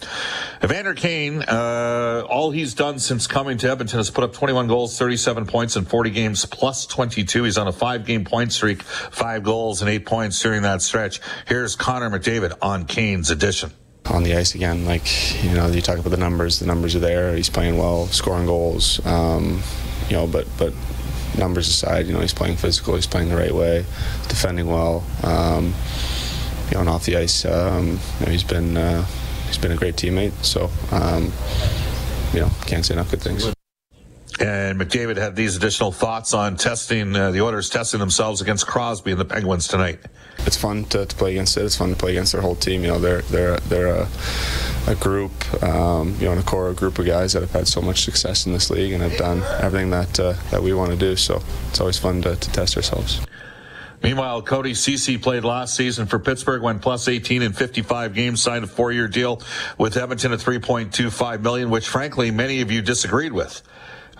Evander 0.62 0.92
Kane, 0.92 1.40
uh, 1.40 2.26
all 2.28 2.50
he's 2.50 2.74
done 2.74 2.98
since 2.98 3.26
coming 3.26 3.56
to 3.58 3.70
Edmonton 3.70 3.98
has 3.98 4.10
put 4.10 4.24
up 4.24 4.34
21 4.34 4.68
goals, 4.68 4.98
37 4.98 5.46
points 5.46 5.76
in 5.76 5.86
40 5.86 6.10
games, 6.10 6.44
plus 6.44 6.84
22. 6.84 7.44
He's 7.44 7.56
on 7.56 7.66
a 7.66 7.72
five-game 7.72 8.26
point 8.26 8.52
streak, 8.52 8.82
five 8.82 9.42
goals 9.42 9.80
and 9.80 9.90
eight 9.90 10.04
points 10.04 10.38
during 10.42 10.62
that 10.62 10.82
stretch. 10.82 11.22
Here's 11.46 11.76
Connor 11.76 12.10
McDavid 12.10 12.58
on 12.60 12.84
Kane's 12.84 13.30
addition 13.30 13.70
on 14.10 14.24
the 14.24 14.36
ice 14.36 14.54
again. 14.54 14.84
Like 14.84 15.42
you 15.42 15.54
know, 15.54 15.66
you 15.68 15.80
talk 15.80 15.96
about 15.96 16.10
the 16.10 16.18
numbers. 16.18 16.58
The 16.58 16.66
numbers 16.66 16.94
are 16.94 17.00
there. 17.00 17.34
He's 17.34 17.48
playing 17.48 17.78
well, 17.78 18.06
scoring 18.08 18.44
goals. 18.44 19.04
Um, 19.06 19.62
you 20.10 20.16
know, 20.16 20.26
but 20.26 20.46
but 20.58 20.74
numbers 21.36 21.68
aside, 21.68 22.06
you 22.06 22.12
know, 22.12 22.20
he's 22.20 22.34
playing 22.34 22.56
physical, 22.56 22.94
he's 22.94 23.06
playing 23.06 23.28
the 23.28 23.36
right 23.36 23.54
way, 23.54 23.84
defending 24.28 24.66
well. 24.66 25.04
Um, 25.22 25.74
you 26.68 26.74
know, 26.74 26.80
and 26.80 26.88
off 26.88 27.04
the 27.04 27.16
ice, 27.16 27.44
um, 27.44 27.98
you 28.20 28.26
know, 28.26 28.32
he's 28.32 28.44
been 28.44 28.76
uh, 28.76 29.04
he's 29.46 29.58
been 29.58 29.72
a 29.72 29.76
great 29.76 29.96
teammate. 29.96 30.32
So, 30.44 30.70
um, 30.90 31.32
you 32.32 32.40
know, 32.40 32.50
can't 32.66 32.84
say 32.84 32.94
enough 32.94 33.10
good 33.10 33.20
things. 33.20 33.52
And 34.40 34.80
McDavid 34.80 35.18
had 35.18 35.36
these 35.36 35.56
additional 35.56 35.92
thoughts 35.92 36.32
on 36.32 36.56
testing 36.56 37.14
uh, 37.14 37.30
the 37.30 37.42
Oilers 37.42 37.68
testing 37.68 38.00
themselves 38.00 38.40
against 38.40 38.66
Crosby 38.66 39.12
and 39.12 39.20
the 39.20 39.24
Penguins 39.24 39.68
tonight. 39.68 40.00
It's 40.46 40.56
fun 40.56 40.84
to, 40.86 41.04
to, 41.04 41.16
play 41.16 41.32
against 41.32 41.56
it. 41.56 41.64
It's 41.64 41.76
fun 41.76 41.90
to 41.90 41.96
play 41.96 42.12
against 42.12 42.32
their 42.32 42.40
whole 42.40 42.56
team. 42.56 42.82
You 42.82 42.88
know, 42.88 42.98
they're 42.98 43.20
they're 43.22 43.58
they're 43.58 43.94
a, 43.94 44.08
a 44.86 44.94
group, 44.94 45.32
um, 45.62 46.16
you 46.18 46.26
know, 46.26 46.36
a 46.36 46.42
core 46.42 46.72
group 46.72 46.98
of 46.98 47.06
guys 47.06 47.32
that 47.32 47.42
have 47.42 47.52
had 47.52 47.68
so 47.68 47.80
much 47.80 48.02
success 48.02 48.46
in 48.46 48.52
this 48.52 48.70
league 48.70 48.92
and 48.92 49.02
have 49.02 49.16
done 49.16 49.42
everything 49.60 49.90
that 49.90 50.18
uh, 50.18 50.34
that 50.50 50.62
we 50.62 50.72
want 50.72 50.90
to 50.90 50.96
do. 50.96 51.16
So 51.16 51.42
it's 51.68 51.80
always 51.80 51.98
fun 51.98 52.22
to, 52.22 52.36
to 52.36 52.52
test 52.52 52.76
ourselves. 52.76 53.20
Meanwhile, 54.02 54.42
Cody 54.42 54.74
Ceci 54.74 55.16
played 55.16 55.44
last 55.44 55.76
season 55.76 56.06
for 56.06 56.18
Pittsburgh, 56.18 56.60
went 56.60 56.82
plus 56.82 57.06
18 57.06 57.40
in 57.40 57.52
55 57.52 58.14
games, 58.14 58.42
signed 58.42 58.64
a 58.64 58.66
four-year 58.66 59.06
deal 59.06 59.40
with 59.78 59.96
Edmonton 59.96 60.32
at 60.32 60.40
3.25 60.40 61.40
million, 61.40 61.70
which 61.70 61.88
frankly 61.88 62.32
many 62.32 62.62
of 62.62 62.72
you 62.72 62.82
disagreed 62.82 63.32
with. 63.32 63.62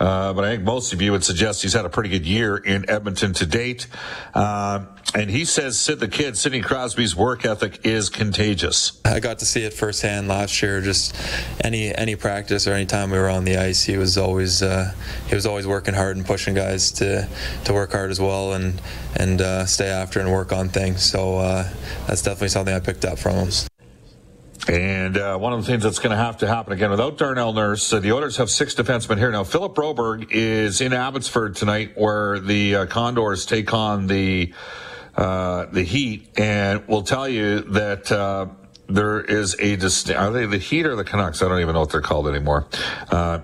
Uh, 0.03 0.33
but 0.33 0.43
I 0.43 0.51
think 0.51 0.65
most 0.65 0.93
of 0.93 1.01
you 1.01 1.13
would 1.13 1.23
suggest 1.23 1.63
he's 1.63 1.75
had 1.75 1.85
a 1.85 1.89
pretty 1.89 2.09
good 2.09 2.27
year 2.27 2.57
in 2.57 2.91
Edmonton 2.91 3.33
to 3.35 3.47
date. 3.47 3.87
Uh, 4.35 4.87
and 5.15 5.31
he 5.31 5.45
says 5.45 5.79
Sid 5.79 6.01
the 6.01 6.09
kid, 6.09 6.37
Sidney 6.37 6.61
Crosby's 6.61 7.15
work 7.15 7.45
ethic 7.45 7.87
is 7.87 8.11
contagious. 8.11 9.01
I 9.05 9.21
got 9.21 9.39
to 9.41 9.47
see 9.47 9.63
it 9.63 9.73
firsthand 9.73 10.27
last 10.27 10.61
year. 10.61 10.81
Just 10.81 11.15
any 11.63 11.95
any 11.95 12.17
practice 12.17 12.67
or 12.67 12.73
any 12.73 12.87
time 12.87 13.13
we 13.13 13.19
were 13.19 13.29
on 13.29 13.45
the 13.45 13.59
ice, 13.59 13.85
he 13.85 13.97
was 13.97 14.19
always 14.19 14.61
uh, 14.61 14.93
he 15.29 15.37
was 15.37 15.47
always 15.47 15.69
working 15.69 15.95
hard 15.95 16.17
and 16.17 16.27
pushing 16.27 16.55
guys 16.55 16.91
to 16.93 17.29
to 17.65 17.73
work 17.73 17.93
hard 17.93 18.11
as 18.11 18.19
well 18.19 18.55
and 18.55 18.83
and 19.15 19.41
uh, 19.41 19.67
stay 19.67 19.89
after 19.89 20.19
and 20.19 20.33
work 20.33 20.53
on 20.53 20.69
things. 20.69 21.05
So 21.05 21.39
uh, 21.39 21.69
that's 22.09 22.23
definitely 22.23 22.49
something 22.49 22.75
I 22.75 22.81
picked 22.81 23.05
up 23.05 23.21
from 23.21 23.37
him. 23.37 23.51
And 24.69 25.19
uh, 25.19 25.39
one 25.39 25.53
of 25.53 25.61
the 25.61 25.67
things 25.67 25.83
that's 25.83 25.99
going 25.99 26.13
to 26.13 26.17
have 26.17 26.39
to 26.39 26.47
happen 26.47 26.73
again 26.73 26.91
without 26.91 27.19
Darnell 27.19 27.53
Nurse, 27.53 27.93
uh, 27.93 27.99
the 27.99 28.13
Oilers 28.13 28.37
have 28.37 28.49
six 28.49 28.75
defensemen 28.75 29.19
here 29.19 29.31
now. 29.33 29.43
Philip 29.43 29.75
Broberg 29.75 30.29
is 30.31 30.81
in 30.81 30.93
Abbotsford 30.93 31.57
tonight, 31.57 31.93
where 31.97 32.39
the 32.39 32.77
uh, 32.77 32.87
Condors 32.87 33.45
take 33.45 33.75
on 33.75 34.07
the 34.07 34.53
uh, 35.17 35.67
the 35.67 35.83
Heat, 35.83 36.29
and 36.39 36.87
we'll 36.87 37.03
tell 37.03 37.29
you 37.29 37.61
that. 37.61 38.11
Uh, 38.11 38.47
there 38.89 39.21
is 39.23 39.57
a 39.59 39.77
distinct. 39.77 40.21
Are 40.21 40.31
they 40.31 40.45
the 40.45 40.59
Heat 40.59 40.85
or 40.85 40.97
the 40.97 41.05
Canucks? 41.05 41.41
I 41.41 41.49
don't 41.49 41.61
even 41.61 41.73
know 41.73 41.81
what 41.81 41.91
they're 41.91 42.03
called 42.03 42.29
anymore. 42.29 42.67
Uh, 43.11 43.39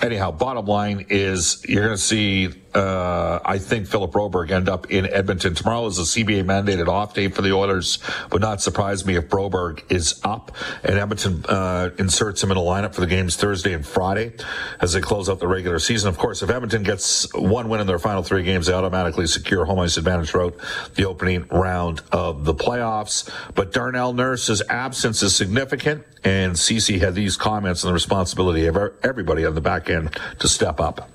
anyhow, 0.00 0.30
bottom 0.30 0.64
line 0.64 1.06
is 1.10 1.62
you're 1.68 1.84
going 1.84 1.96
to 1.96 2.02
see 2.02 2.48
uh, 2.74 3.40
I 3.44 3.58
think 3.58 3.86
Philip 3.86 4.12
Broberg 4.12 4.50
end 4.50 4.68
up 4.68 4.90
in 4.90 5.06
Edmonton. 5.06 5.54
Tomorrow 5.54 5.86
is 5.86 5.98
a 5.98 6.02
CBA 6.02 6.44
mandated 6.44 6.88
off 6.88 7.14
day 7.14 7.28
for 7.28 7.42
the 7.42 7.52
Oilers. 7.52 7.98
Would 8.32 8.42
not 8.42 8.62
surprise 8.62 9.04
me 9.04 9.16
if 9.16 9.28
Broberg 9.28 9.90
is 9.90 10.20
up 10.24 10.52
and 10.84 10.98
Edmonton 10.98 11.44
uh, 11.46 11.90
inserts 11.98 12.42
him 12.42 12.50
in 12.50 12.56
a 12.56 12.60
lineup 12.60 12.94
for 12.94 13.00
the 13.00 13.06
games 13.06 13.36
Thursday 13.36 13.72
and 13.72 13.86
Friday 13.86 14.32
as 14.80 14.92
they 14.92 15.00
close 15.00 15.28
out 15.28 15.40
the 15.40 15.48
regular 15.48 15.78
season. 15.78 16.08
Of 16.08 16.18
course, 16.18 16.42
if 16.42 16.50
Edmonton 16.50 16.82
gets 16.82 17.32
one 17.34 17.68
win 17.68 17.80
in 17.80 17.86
their 17.86 17.98
final 17.98 18.22
three 18.22 18.42
games, 18.42 18.66
they 18.66 18.72
automatically 18.72 19.26
secure 19.26 19.64
home 19.64 19.80
ice 19.80 19.96
advantage 19.96 20.30
throughout 20.30 20.56
the 20.94 21.06
opening 21.06 21.46
round 21.48 22.02
of 22.12 22.44
the 22.44 22.54
playoffs. 22.54 23.28
But 23.54 23.72
Darnell 23.72 24.12
Nurse's 24.12 24.62
absence 24.68 25.22
is 25.22 25.34
significant, 25.34 26.04
and 26.22 26.58
Ceci 26.58 26.98
had 26.98 27.14
these 27.14 27.36
comments 27.36 27.84
on 27.84 27.88
the 27.88 27.94
responsibility 27.94 28.66
of 28.66 28.76
everybody 29.02 29.44
on 29.44 29.54
the 29.54 29.60
back 29.60 29.90
end 29.90 30.16
to 30.38 30.48
step 30.48 30.80
up 30.80 31.10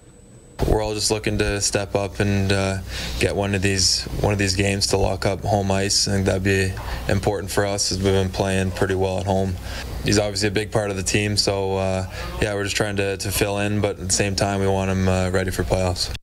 we're 0.68 0.82
all 0.82 0.94
just 0.94 1.12
looking 1.12 1.38
to 1.38 1.62
step 1.62 1.96
up 1.96 2.20
and 2.20 2.52
uh, 2.52 2.78
get 3.20 3.36
one 3.36 3.56
of 3.56 3.62
these 3.62 4.04
one 4.22 4.34
of 4.34 4.40
these 4.40 4.56
games 4.56 4.88
to 4.88 4.98
lock 4.98 5.26
up 5.26 5.42
home 5.42 5.72
ice. 5.72 6.08
I 6.08 6.14
think 6.14 6.26
that'd 6.26 6.44
be 6.44 6.72
important 7.10 7.52
for 7.52 7.66
us 7.66 7.92
as 7.92 7.98
we've 7.98 8.14
been 8.14 8.30
playing 8.30 8.72
pretty 8.72 8.96
well 8.96 9.20
at 9.20 9.26
home. 9.26 9.56
He's 10.04 10.20
obviously 10.20 10.50
a 10.50 10.52
big 10.52 10.72
part 10.72 10.92
of 10.92 10.98
the 10.98 11.04
team, 11.04 11.36
so 11.38 11.78
uh, 11.78 12.12
yeah, 12.42 12.54
we're 12.54 12.64
just 12.64 12.76
trying 12.76 12.96
to, 12.98 13.18
to 13.18 13.32
fill 13.32 13.60
in, 13.60 13.82
but 13.82 14.00
at 14.00 14.08
the 14.08 14.14
same 14.14 14.36
time, 14.36 14.60
we 14.60 14.68
want 14.68 14.92
him 14.92 15.08
uh, 15.08 15.30
ready 15.32 15.52
for 15.52 15.64
playoffs. 15.64 16.14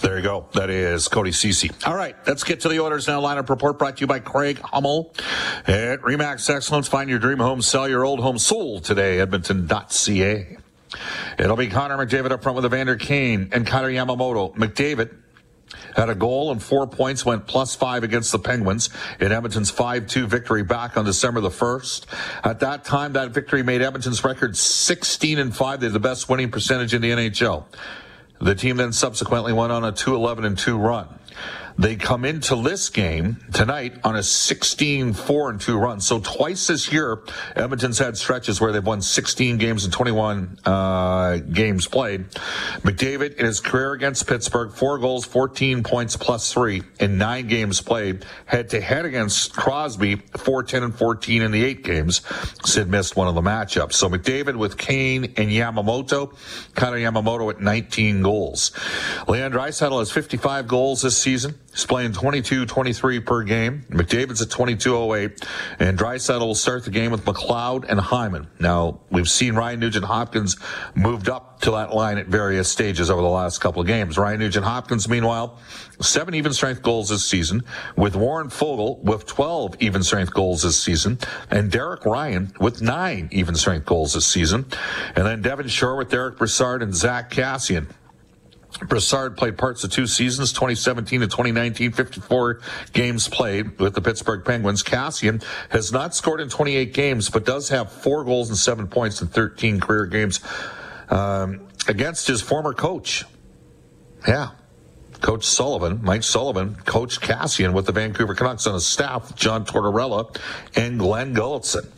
There 0.00 0.16
you 0.16 0.22
go. 0.22 0.46
That 0.54 0.70
is 0.70 1.08
Cody 1.08 1.32
Ceci. 1.32 1.70
All 1.84 1.94
right, 1.94 2.14
let's 2.26 2.44
get 2.44 2.60
to 2.60 2.68
the 2.68 2.80
Oilers 2.80 3.08
Now. 3.08 3.20
Lineup 3.20 3.48
report 3.50 3.78
brought 3.78 3.96
to 3.96 4.00
you 4.00 4.06
by 4.06 4.20
Craig 4.20 4.58
Hummel 4.60 5.12
at 5.66 6.00
Remax 6.00 6.48
Excellence. 6.48 6.86
Find 6.88 7.10
your 7.10 7.18
dream 7.18 7.38
home, 7.38 7.60
sell 7.60 7.88
your 7.88 8.04
old 8.04 8.20
home 8.20 8.38
sold 8.38 8.84
today. 8.84 9.20
Edmonton.ca. 9.20 10.56
It'll 11.38 11.56
be 11.56 11.68
Connor 11.68 11.96
McDavid 11.96 12.32
up 12.32 12.42
front 12.42 12.56
with 12.56 12.64
Evander 12.64 12.96
Kane 12.96 13.50
and 13.52 13.66
Connor 13.66 13.90
Yamamoto. 13.90 14.54
McDavid 14.56 15.14
had 15.94 16.08
a 16.08 16.14
goal 16.14 16.50
and 16.50 16.62
four 16.62 16.86
points, 16.86 17.24
went 17.24 17.46
plus 17.46 17.74
five 17.74 18.02
against 18.02 18.32
the 18.32 18.38
Penguins 18.38 18.90
in 19.20 19.30
Edmonton's 19.30 19.70
5-2 19.70 20.26
victory 20.26 20.62
back 20.62 20.96
on 20.96 21.04
December 21.04 21.40
the 21.40 21.50
1st. 21.50 22.06
At 22.44 22.60
that 22.60 22.84
time, 22.84 23.12
that 23.12 23.30
victory 23.30 23.62
made 23.62 23.82
Edmonton's 23.82 24.24
record 24.24 24.56
16 24.56 25.38
and 25.38 25.54
5. 25.54 25.80
They're 25.80 25.90
the 25.90 26.00
best 26.00 26.28
winning 26.28 26.50
percentage 26.50 26.94
in 26.94 27.02
the 27.02 27.10
NHL. 27.10 27.64
The 28.40 28.54
team 28.54 28.76
then 28.76 28.92
subsequently 28.92 29.52
went 29.52 29.72
on 29.72 29.84
a 29.84 29.92
2-11 29.92 30.44
and 30.44 30.58
2 30.58 30.76
run. 30.76 31.08
They 31.78 31.94
come 31.94 32.24
into 32.24 32.56
this 32.56 32.90
game 32.90 33.36
tonight 33.52 34.00
on 34.02 34.16
a 34.16 34.22
16 34.24 35.12
4 35.12 35.50
and 35.50 35.60
2 35.60 35.78
run. 35.78 36.00
So 36.00 36.18
twice 36.18 36.66
this 36.66 36.92
year, 36.92 37.22
Edmonton's 37.54 38.00
had 38.00 38.18
stretches 38.18 38.60
where 38.60 38.72
they've 38.72 38.84
won 38.84 39.00
16 39.00 39.58
games 39.58 39.84
and 39.84 39.92
21 39.92 40.58
uh, 40.64 41.36
games 41.36 41.86
played. 41.86 42.30
McDavid 42.82 43.36
in 43.36 43.46
his 43.46 43.60
career 43.60 43.92
against 43.92 44.26
Pittsburgh, 44.26 44.72
four 44.72 44.98
goals, 44.98 45.24
14 45.24 45.84
points 45.84 46.16
plus 46.16 46.52
three 46.52 46.82
in 46.98 47.16
nine 47.16 47.46
games 47.46 47.80
played. 47.80 48.26
Head 48.46 48.70
to 48.70 48.80
head 48.80 49.04
against 49.04 49.54
Crosby, 49.54 50.16
4 50.16 50.64
10 50.64 50.82
and 50.82 50.94
14 50.96 51.42
in 51.42 51.52
the 51.52 51.64
eight 51.64 51.84
games. 51.84 52.22
Sid 52.64 52.88
missed 52.88 53.14
one 53.14 53.28
of 53.28 53.36
the 53.36 53.40
matchups. 53.40 53.92
So 53.92 54.08
McDavid 54.08 54.56
with 54.56 54.78
Kane 54.78 55.26
and 55.36 55.48
Yamamoto, 55.50 56.36
Connor 56.74 56.98
Yamamoto 56.98 57.50
at 57.50 57.60
19 57.60 58.22
goals. 58.22 58.72
Leon 59.28 59.52
Draisaitl 59.52 60.00
has 60.00 60.10
55 60.10 60.66
goals 60.66 61.02
this 61.02 61.16
season. 61.16 61.54
He's 61.78 61.86
playing 61.86 62.10
22-23 62.10 63.24
per 63.24 63.44
game. 63.44 63.84
McDavid's 63.90 64.42
at 64.42 64.48
22-08, 64.48 65.46
and 65.78 65.96
Draisaitl 65.96 66.40
will 66.40 66.56
start 66.56 66.84
the 66.84 66.90
game 66.90 67.12
with 67.12 67.24
McLeod 67.24 67.84
and 67.88 68.00
Hyman. 68.00 68.48
Now 68.58 68.98
we've 69.10 69.30
seen 69.30 69.54
Ryan 69.54 69.78
Nugent 69.78 70.04
Hopkins 70.04 70.56
moved 70.96 71.28
up 71.28 71.60
to 71.60 71.70
that 71.70 71.94
line 71.94 72.18
at 72.18 72.26
various 72.26 72.68
stages 72.68 73.10
over 73.10 73.22
the 73.22 73.28
last 73.28 73.60
couple 73.60 73.80
of 73.80 73.86
games. 73.86 74.18
Ryan 74.18 74.40
Nugent 74.40 74.64
Hopkins, 74.64 75.08
meanwhile, 75.08 75.56
seven 76.00 76.34
even 76.34 76.52
strength 76.52 76.82
goals 76.82 77.10
this 77.10 77.24
season, 77.24 77.62
with 77.94 78.16
Warren 78.16 78.48
Foegele 78.48 78.98
with 79.04 79.26
12 79.26 79.76
even 79.78 80.02
strength 80.02 80.34
goals 80.34 80.62
this 80.62 80.82
season, 80.82 81.20
and 81.48 81.70
Derek 81.70 82.04
Ryan 82.04 82.52
with 82.58 82.82
nine 82.82 83.28
even 83.30 83.54
strength 83.54 83.86
goals 83.86 84.14
this 84.14 84.26
season, 84.26 84.66
and 85.14 85.24
then 85.24 85.42
Devin 85.42 85.68
Shore 85.68 85.94
with 85.94 86.10
Derick 86.10 86.38
Brassard 86.38 86.82
and 86.82 86.92
Zach 86.92 87.30
Kassian. 87.30 87.86
Brassard 88.86 89.36
played 89.36 89.56
parts 89.56 89.82
of 89.82 89.90
two 89.90 90.06
seasons, 90.06 90.52
2017 90.52 91.22
and 91.22 91.30
2019, 91.30 91.92
54 91.92 92.60
games 92.92 93.28
played 93.28 93.78
with 93.78 93.94
the 93.94 94.00
Pittsburgh 94.00 94.44
Penguins. 94.44 94.82
Kassian 94.82 95.42
has 95.70 95.92
not 95.92 96.14
scored 96.14 96.40
in 96.40 96.48
28 96.48 96.92
games, 96.92 97.30
but 97.30 97.44
does 97.44 97.70
have 97.70 97.90
four 97.90 98.24
goals 98.24 98.50
and 98.50 98.58
seven 98.58 98.86
points 98.86 99.22
in 99.22 99.28
13 99.28 99.80
career 99.80 100.06
games 100.06 100.40
um, 101.08 101.66
against 101.88 102.26
his 102.26 102.42
former 102.42 102.74
coach. 102.74 103.24
Yeah. 104.26 104.50
Coach 105.20 105.44
Sullivan, 105.44 106.00
Mike 106.02 106.22
Sullivan, 106.22 106.76
Coach 106.84 107.20
Kassian 107.20 107.72
with 107.72 107.86
the 107.86 107.92
Vancouver 107.92 108.34
Canucks 108.34 108.66
on 108.66 108.74
his 108.74 108.86
staff, 108.86 109.34
John 109.34 109.64
Tortorella 109.64 110.36
and 110.76 110.98
Glenn 110.98 111.34
Gulutzan. 111.34 111.88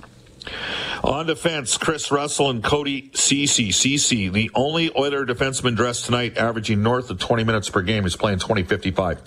On 1.02 1.24
defense, 1.26 1.78
Kris 1.78 2.10
Russell 2.10 2.50
and 2.50 2.62
Cody 2.62 3.10
Ceci. 3.14 3.72
Ceci, 3.72 4.28
the 4.28 4.50
only 4.54 4.90
Oiler 4.96 5.24
defenseman 5.24 5.74
dressed 5.74 6.04
tonight, 6.04 6.36
averaging 6.36 6.82
north 6.82 7.10
of 7.10 7.18
20 7.18 7.44
minutes 7.44 7.70
per 7.70 7.80
game. 7.80 8.02
He's 8.02 8.16
playing 8.16 8.38
2055. 8.38 9.22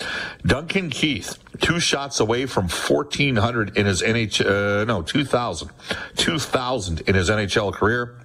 Duncan 0.45 0.89
Keith, 0.91 1.37
two 1.61 1.79
shots 1.79 2.19
away 2.19 2.45
from 2.45 2.65
1,400 2.65 3.75
in 3.75 3.85
his 3.87 4.03
NHL, 4.03 4.81
uh, 4.81 4.85
no, 4.85 5.01
2,000. 5.01 5.69
2,000 6.15 7.01
in 7.01 7.15
his 7.15 7.29
NHL 7.29 7.73
career. 7.73 8.17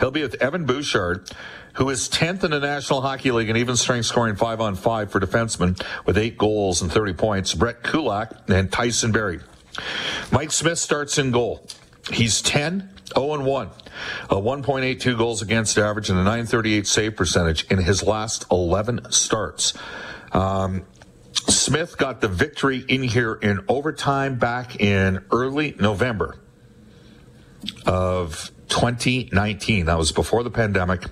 He'll 0.00 0.10
be 0.10 0.22
with 0.22 0.34
Evan 0.42 0.64
Bouchard, 0.64 1.30
who 1.74 1.88
is 1.90 2.08
10th 2.08 2.42
in 2.42 2.50
the 2.50 2.60
National 2.60 3.02
Hockey 3.02 3.30
League 3.30 3.50
in 3.50 3.56
even 3.56 3.76
strength 3.76 4.06
scoring 4.06 4.34
five 4.34 4.60
on 4.60 4.74
five 4.74 5.10
for 5.10 5.20
defensemen 5.20 5.80
with 6.06 6.18
eight 6.18 6.38
goals 6.38 6.82
and 6.82 6.90
30 6.90 7.12
points. 7.12 7.54
Brett 7.54 7.82
Kulak 7.82 8.32
and 8.48 8.72
Tyson 8.72 9.12
Barrie. 9.12 9.40
Mike 10.32 10.52
Smith 10.52 10.78
starts 10.78 11.18
in 11.18 11.30
goal. 11.30 11.66
He's 12.12 12.40
10, 12.42 12.88
0 13.14 13.34
and 13.34 13.44
1, 13.44 13.70
a 14.30 14.34
1.82 14.36 15.18
goals 15.18 15.42
against 15.42 15.78
average 15.78 16.08
and 16.08 16.18
a 16.18 16.22
938 16.22 16.86
save 16.86 17.16
percentage 17.16 17.64
in 17.70 17.78
his 17.78 18.02
last 18.02 18.46
11 18.50 19.10
starts. 19.10 19.74
Um, 20.32 20.84
Smith 21.48 21.96
got 21.96 22.20
the 22.20 22.28
victory 22.28 22.84
in 22.88 23.02
here 23.02 23.34
in 23.34 23.60
overtime 23.68 24.38
back 24.38 24.80
in 24.80 25.24
early 25.30 25.74
November 25.78 26.36
of 27.86 28.50
2019. 28.68 29.86
That 29.86 29.98
was 29.98 30.12
before 30.12 30.42
the 30.42 30.50
pandemic. 30.50 31.04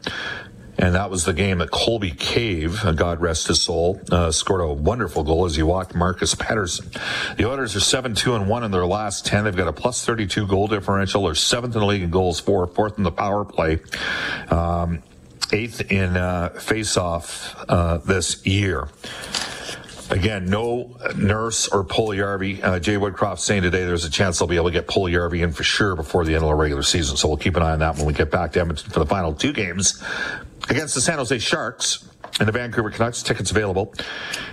And 0.79 0.95
that 0.95 1.11
was 1.11 1.25
the 1.25 1.33
game 1.33 1.59
that 1.59 1.71
Colby 1.71 2.11
Cave, 2.11 2.85
uh, 2.85 2.93
God 2.93 3.21
rest 3.21 3.49
his 3.49 3.63
soul, 3.63 4.01
uh, 4.11 4.31
scored 4.31 4.61
a 4.61 4.73
wonderful 4.73 5.23
goal 5.23 5.45
as 5.45 5.57
he 5.57 5.63
walked 5.63 5.95
Marcus 5.95 6.35
Pettersson. 6.35 6.93
The 7.37 7.49
Oilers 7.49 7.77
are 7.77 7.81
7 7.81 8.15
2 8.15 8.35
and 8.35 8.49
1 8.49 8.65
in 8.65 8.71
their 8.71 8.87
last 8.87 9.27
10. 9.27 9.45
They've 9.45 9.57
got 9.57 9.69
a 9.69 9.73
plus 9.73 10.05
32 10.05 10.47
goal 10.47 10.67
differential. 10.67 11.25
They're 11.25 11.35
seventh 11.35 11.75
in 11.75 11.81
the 11.81 11.87
league 11.87 12.03
in 12.03 12.11
goals 12.11 12.41
fourth 12.41 12.99
in 12.99 13.05
the 13.05 13.13
power 13.13 13.45
play. 13.45 13.81
Um, 14.51 15.03
eighth 15.53 15.93
in 15.93 16.17
uh, 16.17 16.49
face-off 16.51 17.55
uh, 17.69 17.99
this 17.99 18.45
year. 18.47 18.89
Again, 20.15 20.47
no 20.47 20.97
Nurse 21.17 21.67
or 21.67 21.83
Puljujarvi. 21.83 22.63
Uh, 22.63 22.79
Jay 22.79 22.95
Woodcroft 22.95 23.41
saying 23.41 23.63
today 23.63 23.85
there's 23.85 24.05
a 24.05 24.11
chance 24.11 24.39
they'll 24.39 24.47
be 24.47 24.55
able 24.55 24.67
to 24.67 24.73
get 24.73 24.87
Puljujarvi 24.87 25.43
in 25.43 25.51
for 25.53 25.65
sure 25.65 25.97
before 25.97 26.25
the 26.25 26.37
end 26.37 26.45
of 26.45 26.49
the 26.51 26.55
regular 26.55 26.85
season. 26.85 27.17
So 27.17 27.27
we'll 27.27 27.37
keep 27.37 27.57
an 27.57 27.65
eye 27.65 27.73
on 27.73 27.81
that 27.81 27.97
when 27.97 28.07
we 28.07 28.13
get 28.13 28.31
back 28.31 28.53
to 28.53 28.61
Edmonton 28.61 28.93
for 28.93 29.01
the 29.01 29.07
final 29.07 29.35
two 29.35 29.53
games 29.53 30.01
against 30.69 30.95
the 30.95 31.01
San 31.01 31.19
Jose 31.19 31.37
Sharks 31.41 32.09
and 32.39 32.47
the 32.47 32.53
Vancouver 32.53 32.91
Canucks. 32.91 33.25
Tickets 33.25 33.51
available 33.51 33.93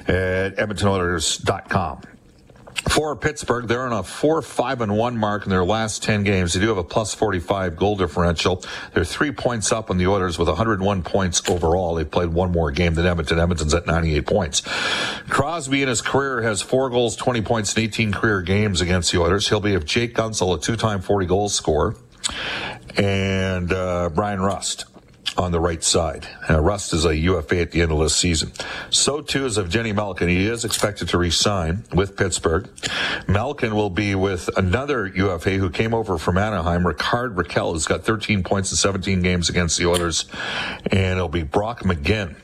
at 0.08 0.56
EdmontonOilers.com. 0.56 2.02
For 2.92 3.16
Pittsburgh, 3.16 3.70
they're 3.70 3.86
on 3.86 3.94
a 3.94 4.04
4 4.04 4.42
5 4.42 4.82
and 4.82 4.98
1 4.98 5.18
mark 5.18 5.46
in 5.46 5.50
their 5.50 5.64
last 5.64 6.04
10 6.04 6.24
games. 6.24 6.52
They 6.52 6.60
do 6.60 6.68
have 6.68 6.78
a 6.78 6.84
plus 6.84 7.14
45 7.14 7.78
goal 7.78 7.96
differential. 7.96 8.66
They're 8.94 9.06
three 9.06 9.32
points 9.32 9.72
up 9.72 9.90
on 9.90 9.98
the 9.98 10.08
Oilers 10.08 10.38
with 10.38 10.50
101 10.50 11.02
points 11.04 11.42
overall. 11.50 11.96
They've 11.96 12.12
played 12.12 12.34
one 12.34 12.52
more 12.52 12.70
game 12.70 12.96
than 12.96 13.06
Edmonton. 13.06 13.40
Edmonton's 13.40 13.74
at 13.74 13.88
98 13.88 14.28
points. 14.28 14.62
Crosby 15.30 15.82
in 15.82 15.88
his 15.88 16.02
career 16.02 16.42
has 16.42 16.62
four 16.62 16.90
goals, 16.90 17.16
20 17.16 17.42
points 17.44 17.78
in 17.78 17.84
18 17.84 18.12
career 18.12 18.42
games 18.42 18.82
against 18.82 19.14
the 19.14 19.22
Oilers. 19.22 19.48
He'll 19.48 19.62
be 19.62 19.74
if 19.74 19.86
Jake 19.86 20.14
Guentzel, 20.14 20.58
a 20.58 20.60
two 20.60 20.76
time 20.76 21.00
40 21.00 21.28
goal 21.28 21.48
scorer, 21.48 21.96
and 22.98 23.72
uh, 23.72 24.10
Bryan 24.10 24.42
Rust 24.42 24.91
on 25.38 25.52
the 25.52 25.60
right 25.60 25.84
side. 25.84 26.28
Uh, 26.50 26.60
Rust 26.60 26.94
is 26.94 27.06
a 27.06 27.16
UFA 27.16 27.62
at 27.62 27.72
the 27.72 27.82
end 27.82 27.92
of 27.92 28.00
this 28.00 28.16
season. 28.16 28.52
So 28.90 29.22
too 29.22 29.46
is 29.46 29.58
Evgeni 29.58 29.96
Malkin. 29.96 30.28
He 30.28 30.46
is 30.46 30.66
expected 30.66 31.10
to 31.10 31.18
resign 31.18 31.84
with 31.94 32.18
Pittsburgh. 32.18 32.68
Malkin 33.28 33.76
will 33.76 33.90
be 33.90 34.16
with 34.16 34.50
another 34.58 35.08
UFA 35.08 35.52
who 35.52 35.70
came 35.70 35.94
over 35.94 36.18
from 36.18 36.38
Anaheim, 36.38 36.86
Rickard 36.86 37.36
Rakell, 37.36 37.74
who's 37.74 37.86
got 37.86 38.04
13 38.04 38.44
points 38.44 38.72
in 38.72 38.78
17 38.78 39.22
games 39.22 39.50
against 39.50 39.78
the 39.78 39.86
Oilers, 39.88 40.26
and 40.92 41.18
it'll 41.18 41.30
be 41.30 41.44
Brock 41.44 41.82
McGinn 41.82 42.36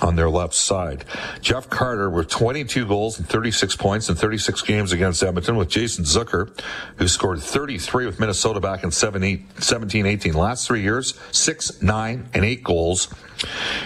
on 0.00 0.16
their 0.16 0.30
left 0.30 0.54
side. 0.54 1.04
Jeff 1.40 1.68
Carter 1.68 2.08
with 2.08 2.28
22 2.28 2.86
goals 2.86 3.18
and 3.18 3.28
36 3.28 3.76
points 3.76 4.08
in 4.08 4.14
36 4.14 4.62
games 4.62 4.92
against 4.92 5.22
Edmonton 5.22 5.56
with 5.56 5.68
Jason 5.68 6.04
Zucker, 6.04 6.58
who 6.96 7.08
scored 7.08 7.40
33 7.40 8.06
with 8.06 8.20
Minnesota 8.20 8.60
back 8.60 8.84
in 8.84 8.90
17 8.90 9.46
18. 10.06 10.34
Last 10.34 10.66
three 10.66 10.82
years, 10.82 11.18
6, 11.32 11.82
9, 11.82 12.28
and 12.34 12.44
8 12.44 12.64
goals. 12.64 13.12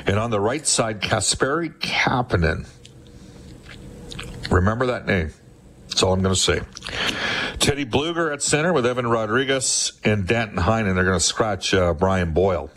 And 0.07 0.19
on 0.19 0.31
the 0.31 0.41
right 0.41 0.67
side, 0.67 1.01
Kasperi 1.01 1.75
Kapanen. 1.79 2.67
Remember 4.51 4.87
that 4.87 5.07
name. 5.07 5.33
That's 5.89 6.03
all 6.03 6.13
I'm 6.13 6.23
going 6.23 6.35
to 6.35 6.41
say. 6.41 6.61
Teddy 7.59 7.85
Blueger 7.85 8.33
at 8.33 8.43
center 8.43 8.73
with 8.73 8.85
Evan 8.85 9.07
Rodrigues 9.07 9.93
and 10.05 10.27
Danton 10.27 10.59
Heinen. 10.59 10.95
They're 10.95 11.05
going 11.05 11.19
to 11.19 11.25
scratch 11.25 11.73
uh, 11.73 11.95
Brian 11.95 12.33
Boyle. 12.33 12.71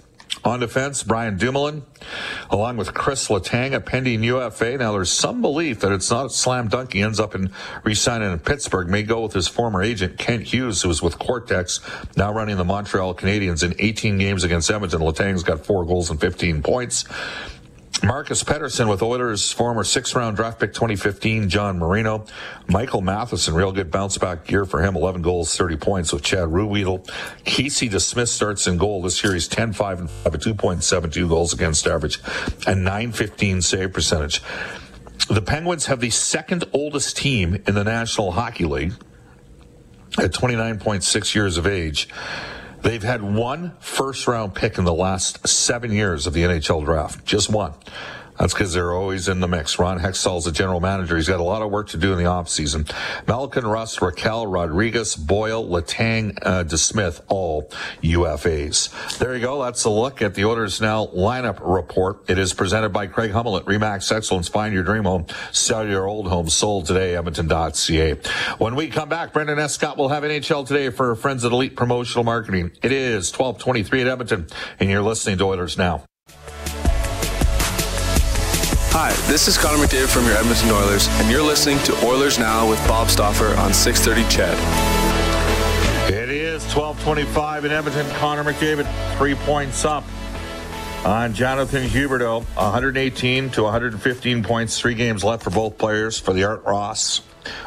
On 0.44 0.60
defense, 0.60 1.03
Brian 1.03 1.38
Dumoulin, 1.38 1.84
along 2.50 2.77
with 2.77 2.94
Chris 2.94 3.27
Letang, 3.27 3.74
a 3.74 3.82
pending 3.82 4.24
UFA. 4.24 4.77
Now, 4.77 4.91
there's 4.94 5.12
some 5.12 5.41
belief 5.41 5.79
that 5.82 5.91
it's 5.91 6.10
not 6.10 6.27
a 6.27 6.29
slam 6.29 6.67
dunk. 6.67 6.94
He 6.94 7.01
ends 7.01 7.20
up 7.20 7.36
in 7.36 7.51
re-signing 7.84 8.32
in 8.32 8.39
Pittsburgh. 8.39 8.88
May 8.88 9.03
go 9.03 9.22
with 9.22 9.34
his 9.34 9.48
former 9.48 9.82
agent, 9.82 10.17
Kent 10.17 10.44
Hughes, 10.44 10.82
who 10.82 10.89
was 10.89 11.01
with 11.01 11.17
Quartexx, 11.20 12.15
now 12.15 12.32
running 12.32 12.58
the 12.58 12.63
Montreal 12.63 13.15
Canadiens 13.15 13.63
in 13.63 13.75
18 13.79 14.17
games 14.17 14.44
against 14.44 14.70
Edmonton. 14.70 15.01
Letang's 15.01 15.44
got 15.44 15.65
four 15.65 15.86
goals 15.86 16.10
and 16.12 16.22
15 16.22 16.62
points. 16.62 17.06
Marcus 18.03 18.44
Pettersson 18.44 18.89
with 18.89 19.01
Oilers 19.01 19.51
former 19.51 19.84
six 19.84 20.15
round 20.15 20.38
draft 20.38 20.60
pick 20.60 20.74
2015, 20.74 21.50
John 21.50 21.79
Marino. 21.79 22.25
Michael 22.67 23.01
Matheson, 23.01 23.56
real 23.56 23.72
good 23.72 23.89
bounce 23.89 24.17
back 24.17 24.50
year 24.51 24.65
for 24.65 24.84
him, 24.84 24.96
11 24.96 25.24
goals, 25.24 25.56
30 25.58 25.77
points 25.77 26.13
with 26.13 26.24
Chad 26.24 26.50
Ruhwedel. 26.50 27.10
Casey 27.44 27.89
DeSmith 27.89 28.27
starts 28.27 28.67
in 28.67 28.77
goal 28.77 29.01
this 29.01 29.24
year. 29.24 29.34
He's 29.34 29.48
10 29.48 29.74
5 29.74 30.00
and 30.00 30.10
5 30.10 30.34
2.72 30.34 31.27
goals 31.27 31.53
against 31.53 31.88
average 31.88 32.20
and 32.67 32.84
915 32.84 33.62
save 33.63 33.94
percentage. 33.94 34.44
The 35.29 35.41
Penguins 35.41 35.88
have 35.88 36.00
the 36.00 36.12
second 36.12 36.65
oldest 36.74 37.17
team 37.17 37.56
in 37.67 37.74
the 37.74 37.84
National 37.84 38.32
Hockey 38.32 38.65
League 38.65 38.94
at 40.17 40.32
29.6 40.32 41.36
years 41.36 41.58
of 41.58 41.67
age. 41.67 42.08
They've 42.82 43.04
had 43.04 43.22
one 43.22 43.74
first 43.80 44.28
round 44.28 44.54
pick 44.54 44.78
in 44.78 44.86
the 44.86 44.94
last 44.94 45.48
seven 45.48 45.92
years 45.92 46.28
of 46.28 46.34
the 46.34 46.44
NHL 46.44 46.86
draft. 46.86 47.26
Just 47.26 47.50
one. 47.50 47.74
That's 48.39 48.53
because 48.53 48.74
they're 48.74 48.94
always 48.94 49.27
in 49.27 49.39
the 49.39 49.48
mix. 49.48 49.79
Ron 49.79 50.00
Hextall's 50.00 50.45
the 50.45 50.52
general 50.52 50.80
manager. 50.80 51.15
He's 51.15 51.28
got 51.28 51.39
a 51.39 51.43
lot 51.43 51.62
of 51.62 51.71
work 51.71 51.89
to 51.89 51.97
do 51.97 52.12
in 52.12 52.17
the 52.17 52.26
offseason. 52.26 52.91
Malkin, 53.28 53.65
Russ, 53.65 53.97
Rakell, 53.97 54.52
Rodrigues, 54.52 55.15
Boyle, 55.15 55.67
Letang, 55.67 56.38
uh, 56.41 56.63
DeSmith, 56.63 57.21
all 57.28 57.69
UFAs. 58.02 59.17
There 59.17 59.36
you 59.36 59.41
go. 59.41 59.63
That's 59.63 59.84
a 59.86 59.89
look 59.89 60.21
at 60.21 60.36
the 60.36 60.45
Oilers 60.45 60.82
Now 60.82 61.08
lineup 61.08 61.60
report. 61.62 62.30
It 62.30 62.38
is 62.38 62.54
presented 62.54 62.89
by 62.89 63.08
Craig 63.08 63.32
Hummel 63.32 63.58
at 63.58 63.65
Remax 63.65 64.12
Excellence. 64.15 64.47
Find 64.47 64.73
your 64.73 64.84
dream 64.84 65.04
home. 65.04 65.26
Sell 65.52 65.88
your 65.88 66.08
old 66.08 66.28
home. 66.28 66.50
Sold 66.50 66.86
today, 66.86 67.15
Edmonton.ca. 67.15 68.15
When 68.58 68.76
we 68.76 68.88
come 68.88 69.10
back, 69.10 69.34
Brendan 69.34 69.60
Escott 69.60 69.97
will 69.97 70.10
have 70.10 70.23
NHL 70.23 70.67
today 70.67 70.89
for 70.89 71.15
friends 71.15 71.43
at 71.45 71.52
Elite 71.52 71.76
Promotional 71.76 72.23
Marketing. 72.23 72.71
It 72.82 72.91
is 72.91 73.32
1223 73.32 74.02
at 74.02 74.08
Edmonton, 74.08 74.47
and 74.80 74.89
you're 74.89 75.02
listening 75.02 75.38
to 75.39 75.45
Oilers 75.45 75.78
Now. 75.78 76.04
Hi, 79.00 79.12
this 79.30 79.48
is 79.48 79.60
Connor 79.60 79.78
McDavid 79.86 80.08
from 80.08 80.26
your 80.26 80.34
Edmonton 80.34 80.72
Oilers, 80.72 81.08
and 81.08 81.30
you're 81.30 81.44
listening 81.44 81.78
to 81.84 81.94
Oilers 82.04 82.40
Now 82.40 82.68
with 82.68 82.80
Bob 82.88 83.10
Stauffer 83.10 83.56
on 83.58 83.72
630 83.72 84.28
CHED. 84.28 84.58
It 86.12 86.30
is 86.32 86.64
1225 86.64 87.66
in 87.66 87.72
Edmonton. 87.72 88.10
Connor 88.16 88.44
McDavid, 88.44 88.88
three 89.16 89.36
points 89.36 89.86
up 89.86 90.04
on 91.06 91.36
Jonathan 91.36 91.84
Huberdeau. 91.84 92.42
118 92.56 93.52
to 93.52 93.62
115 93.62 94.42
points, 94.42 94.80
three 94.80 94.96
games 94.96 95.24
left 95.24 95.44
for 95.44 95.52
both 95.52 95.78
players 95.78 96.18
for 96.18 96.34
the 96.34 96.46
Art 96.46 96.66
Ross. 96.66 97.22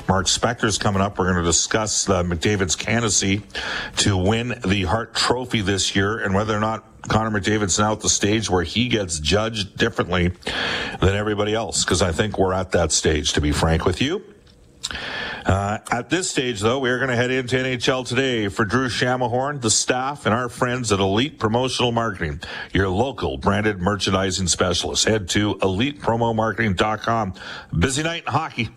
Mark 0.08 0.26
Spector's 0.26 0.78
coming 0.78 1.02
up. 1.02 1.18
We're 1.18 1.32
going 1.32 1.44
to 1.44 1.48
discuss 1.48 2.08
uh, 2.08 2.22
McDavid's 2.22 2.76
candidacy 2.76 3.42
to 3.98 4.16
win 4.16 4.60
the 4.64 4.84
Hart 4.84 5.14
Trophy 5.14 5.60
this 5.60 5.94
year 5.94 6.18
and 6.18 6.34
whether 6.34 6.56
or 6.56 6.60
not 6.60 6.84
Connor 7.08 7.40
McDavid's 7.40 7.78
now 7.78 7.92
at 7.92 8.00
the 8.00 8.08
stage 8.08 8.50
where 8.50 8.62
he 8.62 8.88
gets 8.88 9.18
judged 9.18 9.76
differently 9.76 10.32
than 11.00 11.14
everybody 11.14 11.54
else. 11.54 11.84
Because 11.84 12.02
I 12.02 12.12
think 12.12 12.38
we're 12.38 12.52
at 12.52 12.72
that 12.72 12.92
stage, 12.92 13.32
to 13.34 13.40
be 13.40 13.52
frank 13.52 13.84
with 13.84 14.00
you. 14.00 14.22
Uh, 15.44 15.78
at 15.90 16.10
this 16.10 16.30
stage, 16.30 16.60
though, 16.60 16.78
we 16.78 16.90
are 16.90 16.98
going 16.98 17.10
to 17.10 17.16
head 17.16 17.30
into 17.30 17.56
NHL 17.56 18.06
today 18.06 18.48
for 18.48 18.64
Drew 18.64 18.88
Shamahorn, 18.88 19.60
the 19.60 19.70
staff, 19.70 20.26
and 20.26 20.34
our 20.34 20.48
friends 20.48 20.92
at 20.92 21.00
Elite 21.00 21.38
Promotional 21.38 21.92
Marketing, 21.92 22.40
your 22.72 22.88
local 22.88 23.38
branded 23.38 23.80
merchandising 23.80 24.48
specialist. 24.48 25.06
Head 25.06 25.28
to 25.30 25.54
elitepromomarketing.com. 25.56 27.34
Busy 27.78 28.02
night 28.02 28.24
in 28.26 28.32
hockey. 28.32 28.68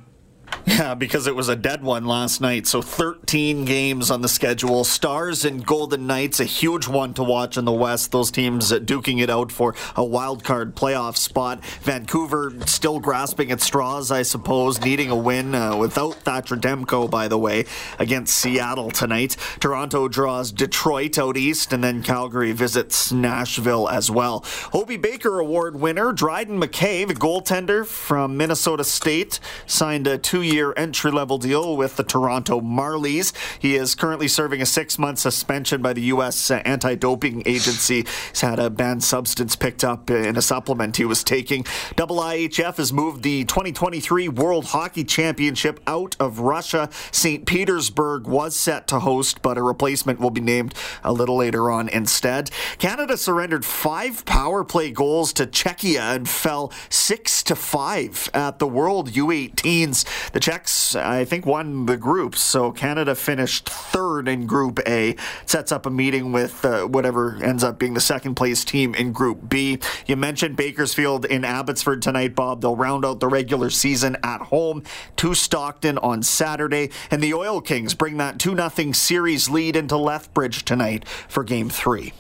Yeah, 0.66 0.94
because 1.04 1.28
it 1.28 1.36
was 1.36 1.50
a 1.50 1.56
dead 1.56 1.84
one 1.84 2.06
last 2.06 2.42
night. 2.42 2.68
So 2.68 2.82
13 2.82 3.66
games 3.66 4.12
on 4.12 4.22
the 4.22 4.30
schedule. 4.30 4.84
Stars 4.84 5.46
and 5.46 5.66
Golden 5.66 6.08
Knights, 6.08 6.40
a 6.40 6.46
huge 6.46 6.88
one 6.88 7.14
to 7.16 7.24
watch 7.24 7.58
in 7.58 7.66
the 7.66 7.72
West. 7.72 8.12
Those 8.12 8.32
teams 8.32 8.72
duking 8.72 9.22
it 9.22 9.30
out 9.30 9.52
for 9.52 9.76
a 9.96 10.04
wild 10.04 10.44
card 10.44 10.76
playoff 10.76 11.18
spot. 11.18 11.64
Vancouver 11.82 12.54
still 12.66 13.00
grasping 13.00 13.52
at 13.52 13.62
straws, 13.62 14.12
I 14.12 14.22
suppose, 14.22 14.82
needing 14.82 15.10
a 15.10 15.16
win 15.16 15.56
uh, 15.56 15.76
without 15.76 16.16
Thatcher 16.16 16.56
Demko, 16.56 17.10
by 17.10 17.28
the 17.28 17.38
way, 17.38 17.66
against 18.00 18.36
Seattle 18.36 18.92
tonight. 18.92 19.36
Toronto 19.60 20.08
draws 20.08 20.52
Detroit 20.52 21.18
out 21.18 21.38
east, 21.38 21.74
and 21.74 21.84
then 21.84 22.04
Calgary 22.04 22.52
visits 22.52 23.12
Nashville 23.12 23.90
as 23.90 24.12
well. 24.12 24.44
Hobey 24.72 24.98
Baker 24.98 25.40
Award 25.40 25.80
winner 25.80 26.14
Dryden 26.14 26.60
McKay, 26.60 27.08
the 27.08 27.14
goaltender 27.14 27.86
from 27.86 28.38
Minnesota 28.38 28.84
State, 28.84 29.40
signed 29.66 30.08
a 30.08 30.18
two 30.18 30.43
year 30.44 30.74
entry 30.78 31.12
level 31.12 31.38
deal 31.38 31.76
with 31.76 31.96
the 31.96 32.04
Toronto 32.04 32.62
Marlies. 32.62 33.34
He 33.60 33.76
is 33.76 33.96
currently 33.96 34.28
serving 34.28 34.62
a 34.62 34.66
six 34.66 35.00
month 35.00 35.20
suspension 35.20 35.82
by 35.82 35.94
the 35.94 36.02
U.S. 36.04 36.52
anti 36.52 36.96
doping 36.96 37.44
agency. 37.46 38.06
He's 38.30 38.42
had 38.42 38.60
a 38.60 38.70
banned 38.70 39.04
substance 39.04 39.56
picked 39.56 39.84
up 39.84 40.10
in 40.10 40.38
a 40.38 40.42
supplement 40.42 40.98
he 40.98 41.06
was 41.06 41.24
taking. 41.24 41.66
Double 41.96 42.18
IHF 42.18 42.78
has 42.78 42.94
moved 42.94 43.24
the 43.24 43.46
2023 43.46 44.28
World 44.30 44.66
Hockey 44.66 45.04
Championship 45.04 45.80
out 45.88 46.16
of 46.20 46.40
Russia. 46.40 46.90
St. 47.12 47.46
Petersburg 47.46 48.28
was 48.28 48.56
set 48.56 48.88
to 48.88 49.00
host, 49.00 49.42
but 49.42 49.58
a 49.58 49.64
replacement 49.64 50.20
will 50.20 50.30
be 50.30 50.42
named 50.42 50.74
a 51.04 51.14
little 51.14 51.38
later 51.38 51.72
on 51.72 51.90
instead. 51.90 52.52
Canada 52.78 53.18
surrendered 53.18 53.66
five 53.66 54.26
power 54.26 54.64
play 54.64 54.92
goals 54.92 55.34
to 55.34 55.46
Czechia 55.46 56.16
and 56.16 56.28
fell 56.28 56.72
six 56.90 57.44
to 57.44 57.56
five 57.56 58.30
at 58.34 58.60
the 58.60 58.68
World 58.68 59.12
U18s. 59.12 60.06
The 60.34 60.40
Czechs, 60.40 60.96
I 60.96 61.26
think, 61.26 61.46
won 61.46 61.86
the 61.86 61.96
group, 61.96 62.36
so 62.36 62.72
Canada 62.72 63.14
finished 63.14 63.70
third 63.70 64.28
in 64.28 64.48
Group 64.48 64.80
A. 64.88 65.16
Sets 65.46 65.72
up 65.72 65.86
a 65.86 65.92
meeting 65.92 66.32
with 66.32 66.66
uh, 66.66 66.88
whatever 66.88 67.38
ends 67.44 67.64
up 67.64 67.78
being 67.78 67.94
the 67.94 68.02
second 68.02 68.34
place 68.34 68.66
team 68.66 68.96
in 68.96 69.12
Group 69.12 69.48
B. 69.48 69.78
You 70.08 70.16
mentioned 70.16 70.56
Bakersfield 70.56 71.26
in 71.26 71.46
Abbotsford 71.46 72.02
tonight, 72.02 72.34
Bob. 72.34 72.62
They'll 72.62 72.76
round 72.76 73.06
out 73.06 73.20
the 73.20 73.28
regular 73.28 73.70
season 73.70 74.18
at 74.24 74.42
home 74.42 74.82
to 75.18 75.36
Stockton 75.36 76.00
on 76.00 76.24
Saturday, 76.24 76.90
and 77.12 77.22
the 77.22 77.36
Oil 77.36 77.62
Kings 77.62 77.94
bring 77.94 78.18
that 78.18 78.40
2 78.40 78.56
0 78.56 78.92
series 78.94 79.50
lead 79.50 79.76
into 79.76 79.98
Lethbridge 79.98 80.66
tonight 80.66 81.08
for 81.08 81.44
Game 81.44 81.70
3. 81.70 82.12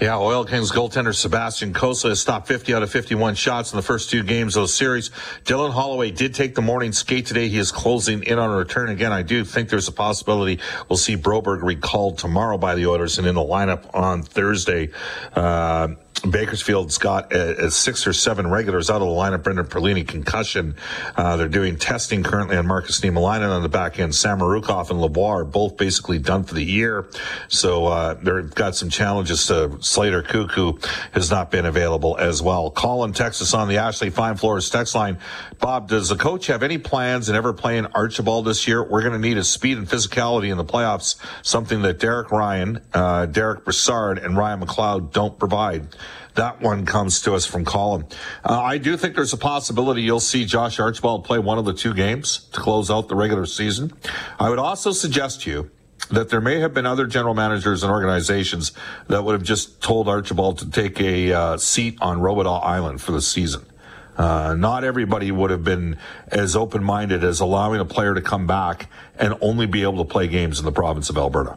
Yeah, 0.00 0.18
Oil 0.18 0.44
Kings 0.44 0.70
goaltender 0.70 1.14
Sebastian 1.14 1.72
Cossa 1.72 2.08
has 2.08 2.20
stopped 2.20 2.48
50 2.48 2.74
out 2.74 2.82
of 2.82 2.90
51 2.90 3.34
shots 3.34 3.72
in 3.72 3.76
the 3.76 3.82
first 3.82 4.10
two 4.10 4.22
games 4.22 4.56
of 4.56 4.62
the 4.62 4.68
series. 4.68 5.10
Dylan 5.44 5.72
Holloway 5.72 6.10
did 6.10 6.34
take 6.34 6.54
the 6.54 6.62
morning 6.62 6.92
skate 6.92 7.26
today. 7.26 7.48
He 7.48 7.58
is 7.58 7.70
closing 7.70 8.22
in 8.24 8.38
on 8.38 8.50
a 8.50 8.56
return. 8.56 8.88
Again, 8.88 9.12
I 9.12 9.22
do 9.22 9.44
think 9.44 9.68
there's 9.68 9.88
a 9.88 9.92
possibility 9.92 10.60
we'll 10.88 10.96
see 10.96 11.16
Broberg 11.16 11.62
recalled 11.62 12.18
tomorrow 12.18 12.58
by 12.58 12.74
the 12.74 12.86
Oilers 12.86 13.18
and 13.18 13.26
in 13.26 13.34
the 13.34 13.40
lineup 13.40 13.94
on 13.94 14.22
Thursday. 14.22 14.90
Uh, 15.34 15.88
Bakersfield's 16.24 16.96
got 16.96 17.32
a, 17.32 17.66
a, 17.66 17.70
six 17.70 18.06
or 18.06 18.12
seven 18.12 18.48
regulars 18.48 18.88
out 18.88 19.02
of 19.02 19.08
the 19.08 19.14
lineup. 19.14 19.42
Brendan 19.42 19.66
Perlini 19.66 20.06
concussion. 20.06 20.74
Uh, 21.16 21.36
they're 21.36 21.48
doing 21.48 21.76
testing 21.76 22.22
currently 22.22 22.56
on 22.56 22.66
Markus 22.66 23.00
Niemelainen 23.00 23.50
on 23.50 23.62
the 23.62 23.68
back 23.68 23.98
end. 23.98 24.12
Samorukov 24.12 24.90
and 24.90 25.00
Lebois 25.00 25.40
are 25.40 25.44
both 25.44 25.76
basically 25.76 26.18
done 26.18 26.44
for 26.44 26.54
the 26.54 26.64
year. 26.64 27.06
So 27.48 27.86
uh, 27.86 28.14
they've 28.14 28.54
got 28.54 28.74
some 28.74 28.88
challenges 28.88 29.46
to 29.54 29.82
Slater 29.82 30.22
Koekkoek 30.22 30.84
has 31.12 31.30
not 31.30 31.50
been 31.50 31.66
available 31.66 32.16
as 32.16 32.42
well. 32.42 32.70
Colin, 32.70 33.12
Texas 33.12 33.54
on 33.54 33.68
the 33.68 33.78
Ashley 33.78 34.10
Fine 34.10 34.36
Floors 34.36 34.68
text 34.70 34.94
line. 34.94 35.18
Bob, 35.60 35.88
does 35.88 36.08
the 36.08 36.16
coach 36.16 36.46
have 36.48 36.62
any 36.62 36.78
plans 36.78 37.28
in 37.28 37.36
ever 37.36 37.52
playing 37.52 37.86
Archibald 37.86 38.44
this 38.44 38.66
year? 38.66 38.82
We're 38.82 39.02
going 39.02 39.12
to 39.12 39.18
need 39.18 39.36
his 39.36 39.48
speed 39.48 39.78
and 39.78 39.88
physicality 39.88 40.50
in 40.50 40.56
the 40.56 40.64
playoffs, 40.64 41.16
something 41.42 41.82
that 41.82 41.98
Derek 41.98 42.30
Ryan, 42.30 42.80
uh, 42.92 43.26
Derick 43.26 43.64
Brassard, 43.64 44.18
and 44.18 44.36
Ryan 44.36 44.60
McLeod 44.60 45.12
don't 45.12 45.38
provide. 45.38 45.88
That 46.34 46.60
one 46.60 46.84
comes 46.84 47.22
to 47.22 47.34
us 47.34 47.46
from 47.46 47.64
Colin. 47.64 48.06
Uh, 48.44 48.60
I 48.60 48.78
do 48.78 48.96
think 48.96 49.14
there's 49.14 49.32
a 49.32 49.38
possibility 49.38 50.02
you'll 50.02 50.18
see 50.18 50.44
Josh 50.44 50.80
Archibald 50.80 51.24
play 51.24 51.38
one 51.38 51.58
of 51.58 51.64
the 51.64 51.72
two 51.74 51.94
games 51.94 52.48
to 52.52 52.60
close 52.60 52.90
out 52.90 53.08
the 53.08 53.14
regular 53.14 53.46
season. 53.46 53.92
I 54.38 54.50
would 54.50 54.58
also 54.58 54.90
suggest 54.90 55.46
you 55.46 55.70
that 56.10 56.28
there 56.28 56.40
may 56.40 56.60
have 56.60 56.74
been 56.74 56.86
other 56.86 57.06
general 57.06 57.34
managers 57.34 57.82
and 57.82 57.90
organizations 57.90 58.72
that 59.08 59.24
would 59.24 59.32
have 59.32 59.42
just 59.42 59.82
told 59.82 60.08
Archibald 60.08 60.58
to 60.58 60.70
take 60.70 61.00
a 61.00 61.32
uh, 61.32 61.56
seat 61.56 61.98
on 62.00 62.20
Robidas 62.20 62.62
Island 62.62 63.00
for 63.00 63.12
the 63.12 63.22
season. 63.22 63.64
Uh, 64.16 64.54
not 64.56 64.84
everybody 64.84 65.32
would 65.32 65.50
have 65.50 65.64
been 65.64 65.98
as 66.28 66.54
open-minded 66.54 67.24
as 67.24 67.40
allowing 67.40 67.80
a 67.80 67.84
player 67.84 68.14
to 68.14 68.20
come 68.20 68.46
back 68.46 68.88
and 69.18 69.34
only 69.40 69.66
be 69.66 69.82
able 69.82 70.04
to 70.04 70.10
play 70.10 70.28
games 70.28 70.58
in 70.58 70.64
the 70.64 70.72
province 70.72 71.10
of 71.10 71.16
Alberta. 71.16 71.56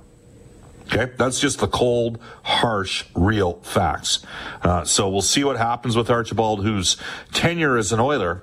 Okay, 0.87 1.11
that's 1.17 1.39
just 1.39 1.59
the 1.59 1.67
cold, 1.67 2.17
harsh, 2.43 3.03
real 3.13 3.59
facts. 3.61 4.25
Uh, 4.63 4.85
so 4.85 5.09
we'll 5.09 5.21
see 5.21 5.43
what 5.43 5.57
happens 5.57 5.97
with 5.97 6.09
Archibald, 6.09 6.63
whose 6.63 6.95
tenure 7.33 7.77
as 7.77 7.91
an 7.91 7.99
Oiler, 7.99 8.41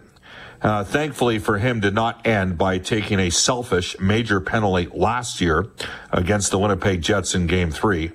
uh, 0.64 0.82
thankfully 0.82 1.38
for 1.38 1.58
him, 1.58 1.78
did 1.78 1.94
not 1.94 2.26
end 2.26 2.58
by 2.58 2.78
taking 2.78 3.20
a 3.20 3.30
selfish 3.30 3.96
major 4.00 4.40
penalty 4.40 4.88
last 4.92 5.40
year 5.40 5.66
against 6.10 6.50
the 6.50 6.58
Winnipeg 6.58 7.02
Jets 7.02 7.34
in 7.34 7.46
Game 7.46 7.70
Three 7.70 8.12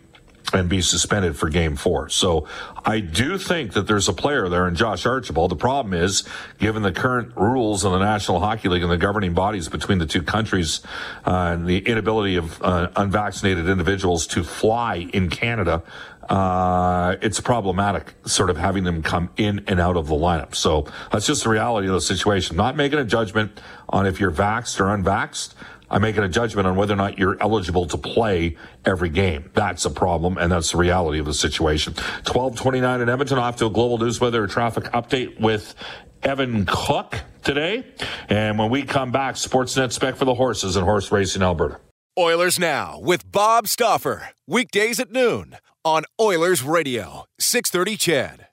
and 0.53 0.69
be 0.69 0.81
suspended 0.81 1.35
for 1.35 1.49
game 1.49 1.75
four. 1.75 2.09
So 2.09 2.47
I 2.85 2.99
do 2.99 3.37
think 3.37 3.73
that 3.73 3.87
there's 3.87 4.07
a 4.07 4.13
player 4.13 4.49
there 4.49 4.67
in 4.67 4.75
Josh 4.75 5.05
Archibald. 5.05 5.51
The 5.51 5.55
problem 5.55 5.93
is, 5.93 6.23
given 6.59 6.83
the 6.83 6.91
current 6.91 7.35
rules 7.35 7.85
in 7.85 7.91
the 7.91 7.99
National 7.99 8.39
Hockey 8.39 8.69
League 8.69 8.83
and 8.83 8.91
the 8.91 8.97
governing 8.97 9.33
bodies 9.33 9.69
between 9.69 9.99
the 9.99 10.05
two 10.05 10.23
countries, 10.23 10.81
uh, 11.25 11.51
and 11.53 11.67
the 11.67 11.79
inability 11.79 12.35
of 12.35 12.61
uh, 12.61 12.89
unvaccinated 12.95 13.69
individuals 13.69 14.27
to 14.27 14.43
fly 14.43 15.07
in 15.13 15.29
Canada, 15.29 15.83
uh, 16.29 17.15
it's 17.21 17.39
problematic 17.39 18.13
sort 18.25 18.49
of 18.49 18.57
having 18.57 18.83
them 18.83 19.01
come 19.01 19.29
in 19.35 19.63
and 19.67 19.79
out 19.79 19.97
of 19.97 20.07
the 20.07 20.15
lineup. 20.15 20.53
So 20.53 20.85
that's 21.11 21.25
just 21.25 21.43
the 21.43 21.49
reality 21.49 21.87
of 21.87 21.93
the 21.93 22.01
situation. 22.01 22.55
Not 22.55 22.75
making 22.75 22.99
a 22.99 23.05
judgment 23.05 23.59
on 23.89 24.05
if 24.05 24.19
you're 24.19 24.31
vaxxed 24.31 24.79
or 24.79 24.85
unvaxxed. 24.95 25.55
I'm 25.89 26.01
making 26.01 26.23
a 26.23 26.29
judgment 26.29 26.67
on 26.67 26.75
whether 26.75 26.93
or 26.93 26.97
not 26.97 27.17
you're 27.17 27.37
eligible 27.41 27.85
to 27.87 27.97
play 27.97 28.57
every 28.85 29.09
game. 29.09 29.49
That's 29.53 29.85
a 29.85 29.89
problem, 29.89 30.37
and 30.37 30.51
that's 30.51 30.71
the 30.71 30.77
reality 30.77 31.19
of 31.19 31.25
the 31.25 31.33
situation. 31.33 31.93
1229 31.93 33.01
in 33.01 33.09
Edmonton, 33.09 33.37
off 33.37 33.57
to 33.57 33.65
a 33.65 33.69
global 33.69 33.97
news 33.97 34.19
weather 34.19 34.45
traffic 34.47 34.85
update 34.85 35.39
with 35.39 35.75
Evan 36.23 36.65
Cook 36.65 37.19
today. 37.43 37.85
And 38.27 38.59
when 38.59 38.69
we 38.69 38.83
come 38.83 39.11
back, 39.11 39.35
Sportsnet 39.35 39.91
spec 39.91 40.15
for 40.15 40.25
the 40.25 40.35
horses 40.35 40.75
and 40.75 40.85
horse 40.85 41.11
racing 41.11 41.41
Alberta. 41.41 41.79
Oilers 42.17 42.59
Now 42.59 42.99
with 42.99 43.31
Bob 43.31 43.67
Stauffer. 43.67 44.29
Weekdays 44.47 44.99
at 44.99 45.11
noon 45.11 45.57
on 45.85 46.03
Oilers 46.19 46.63
Radio, 46.63 47.25
630 47.39 47.97
CHED. 47.97 48.48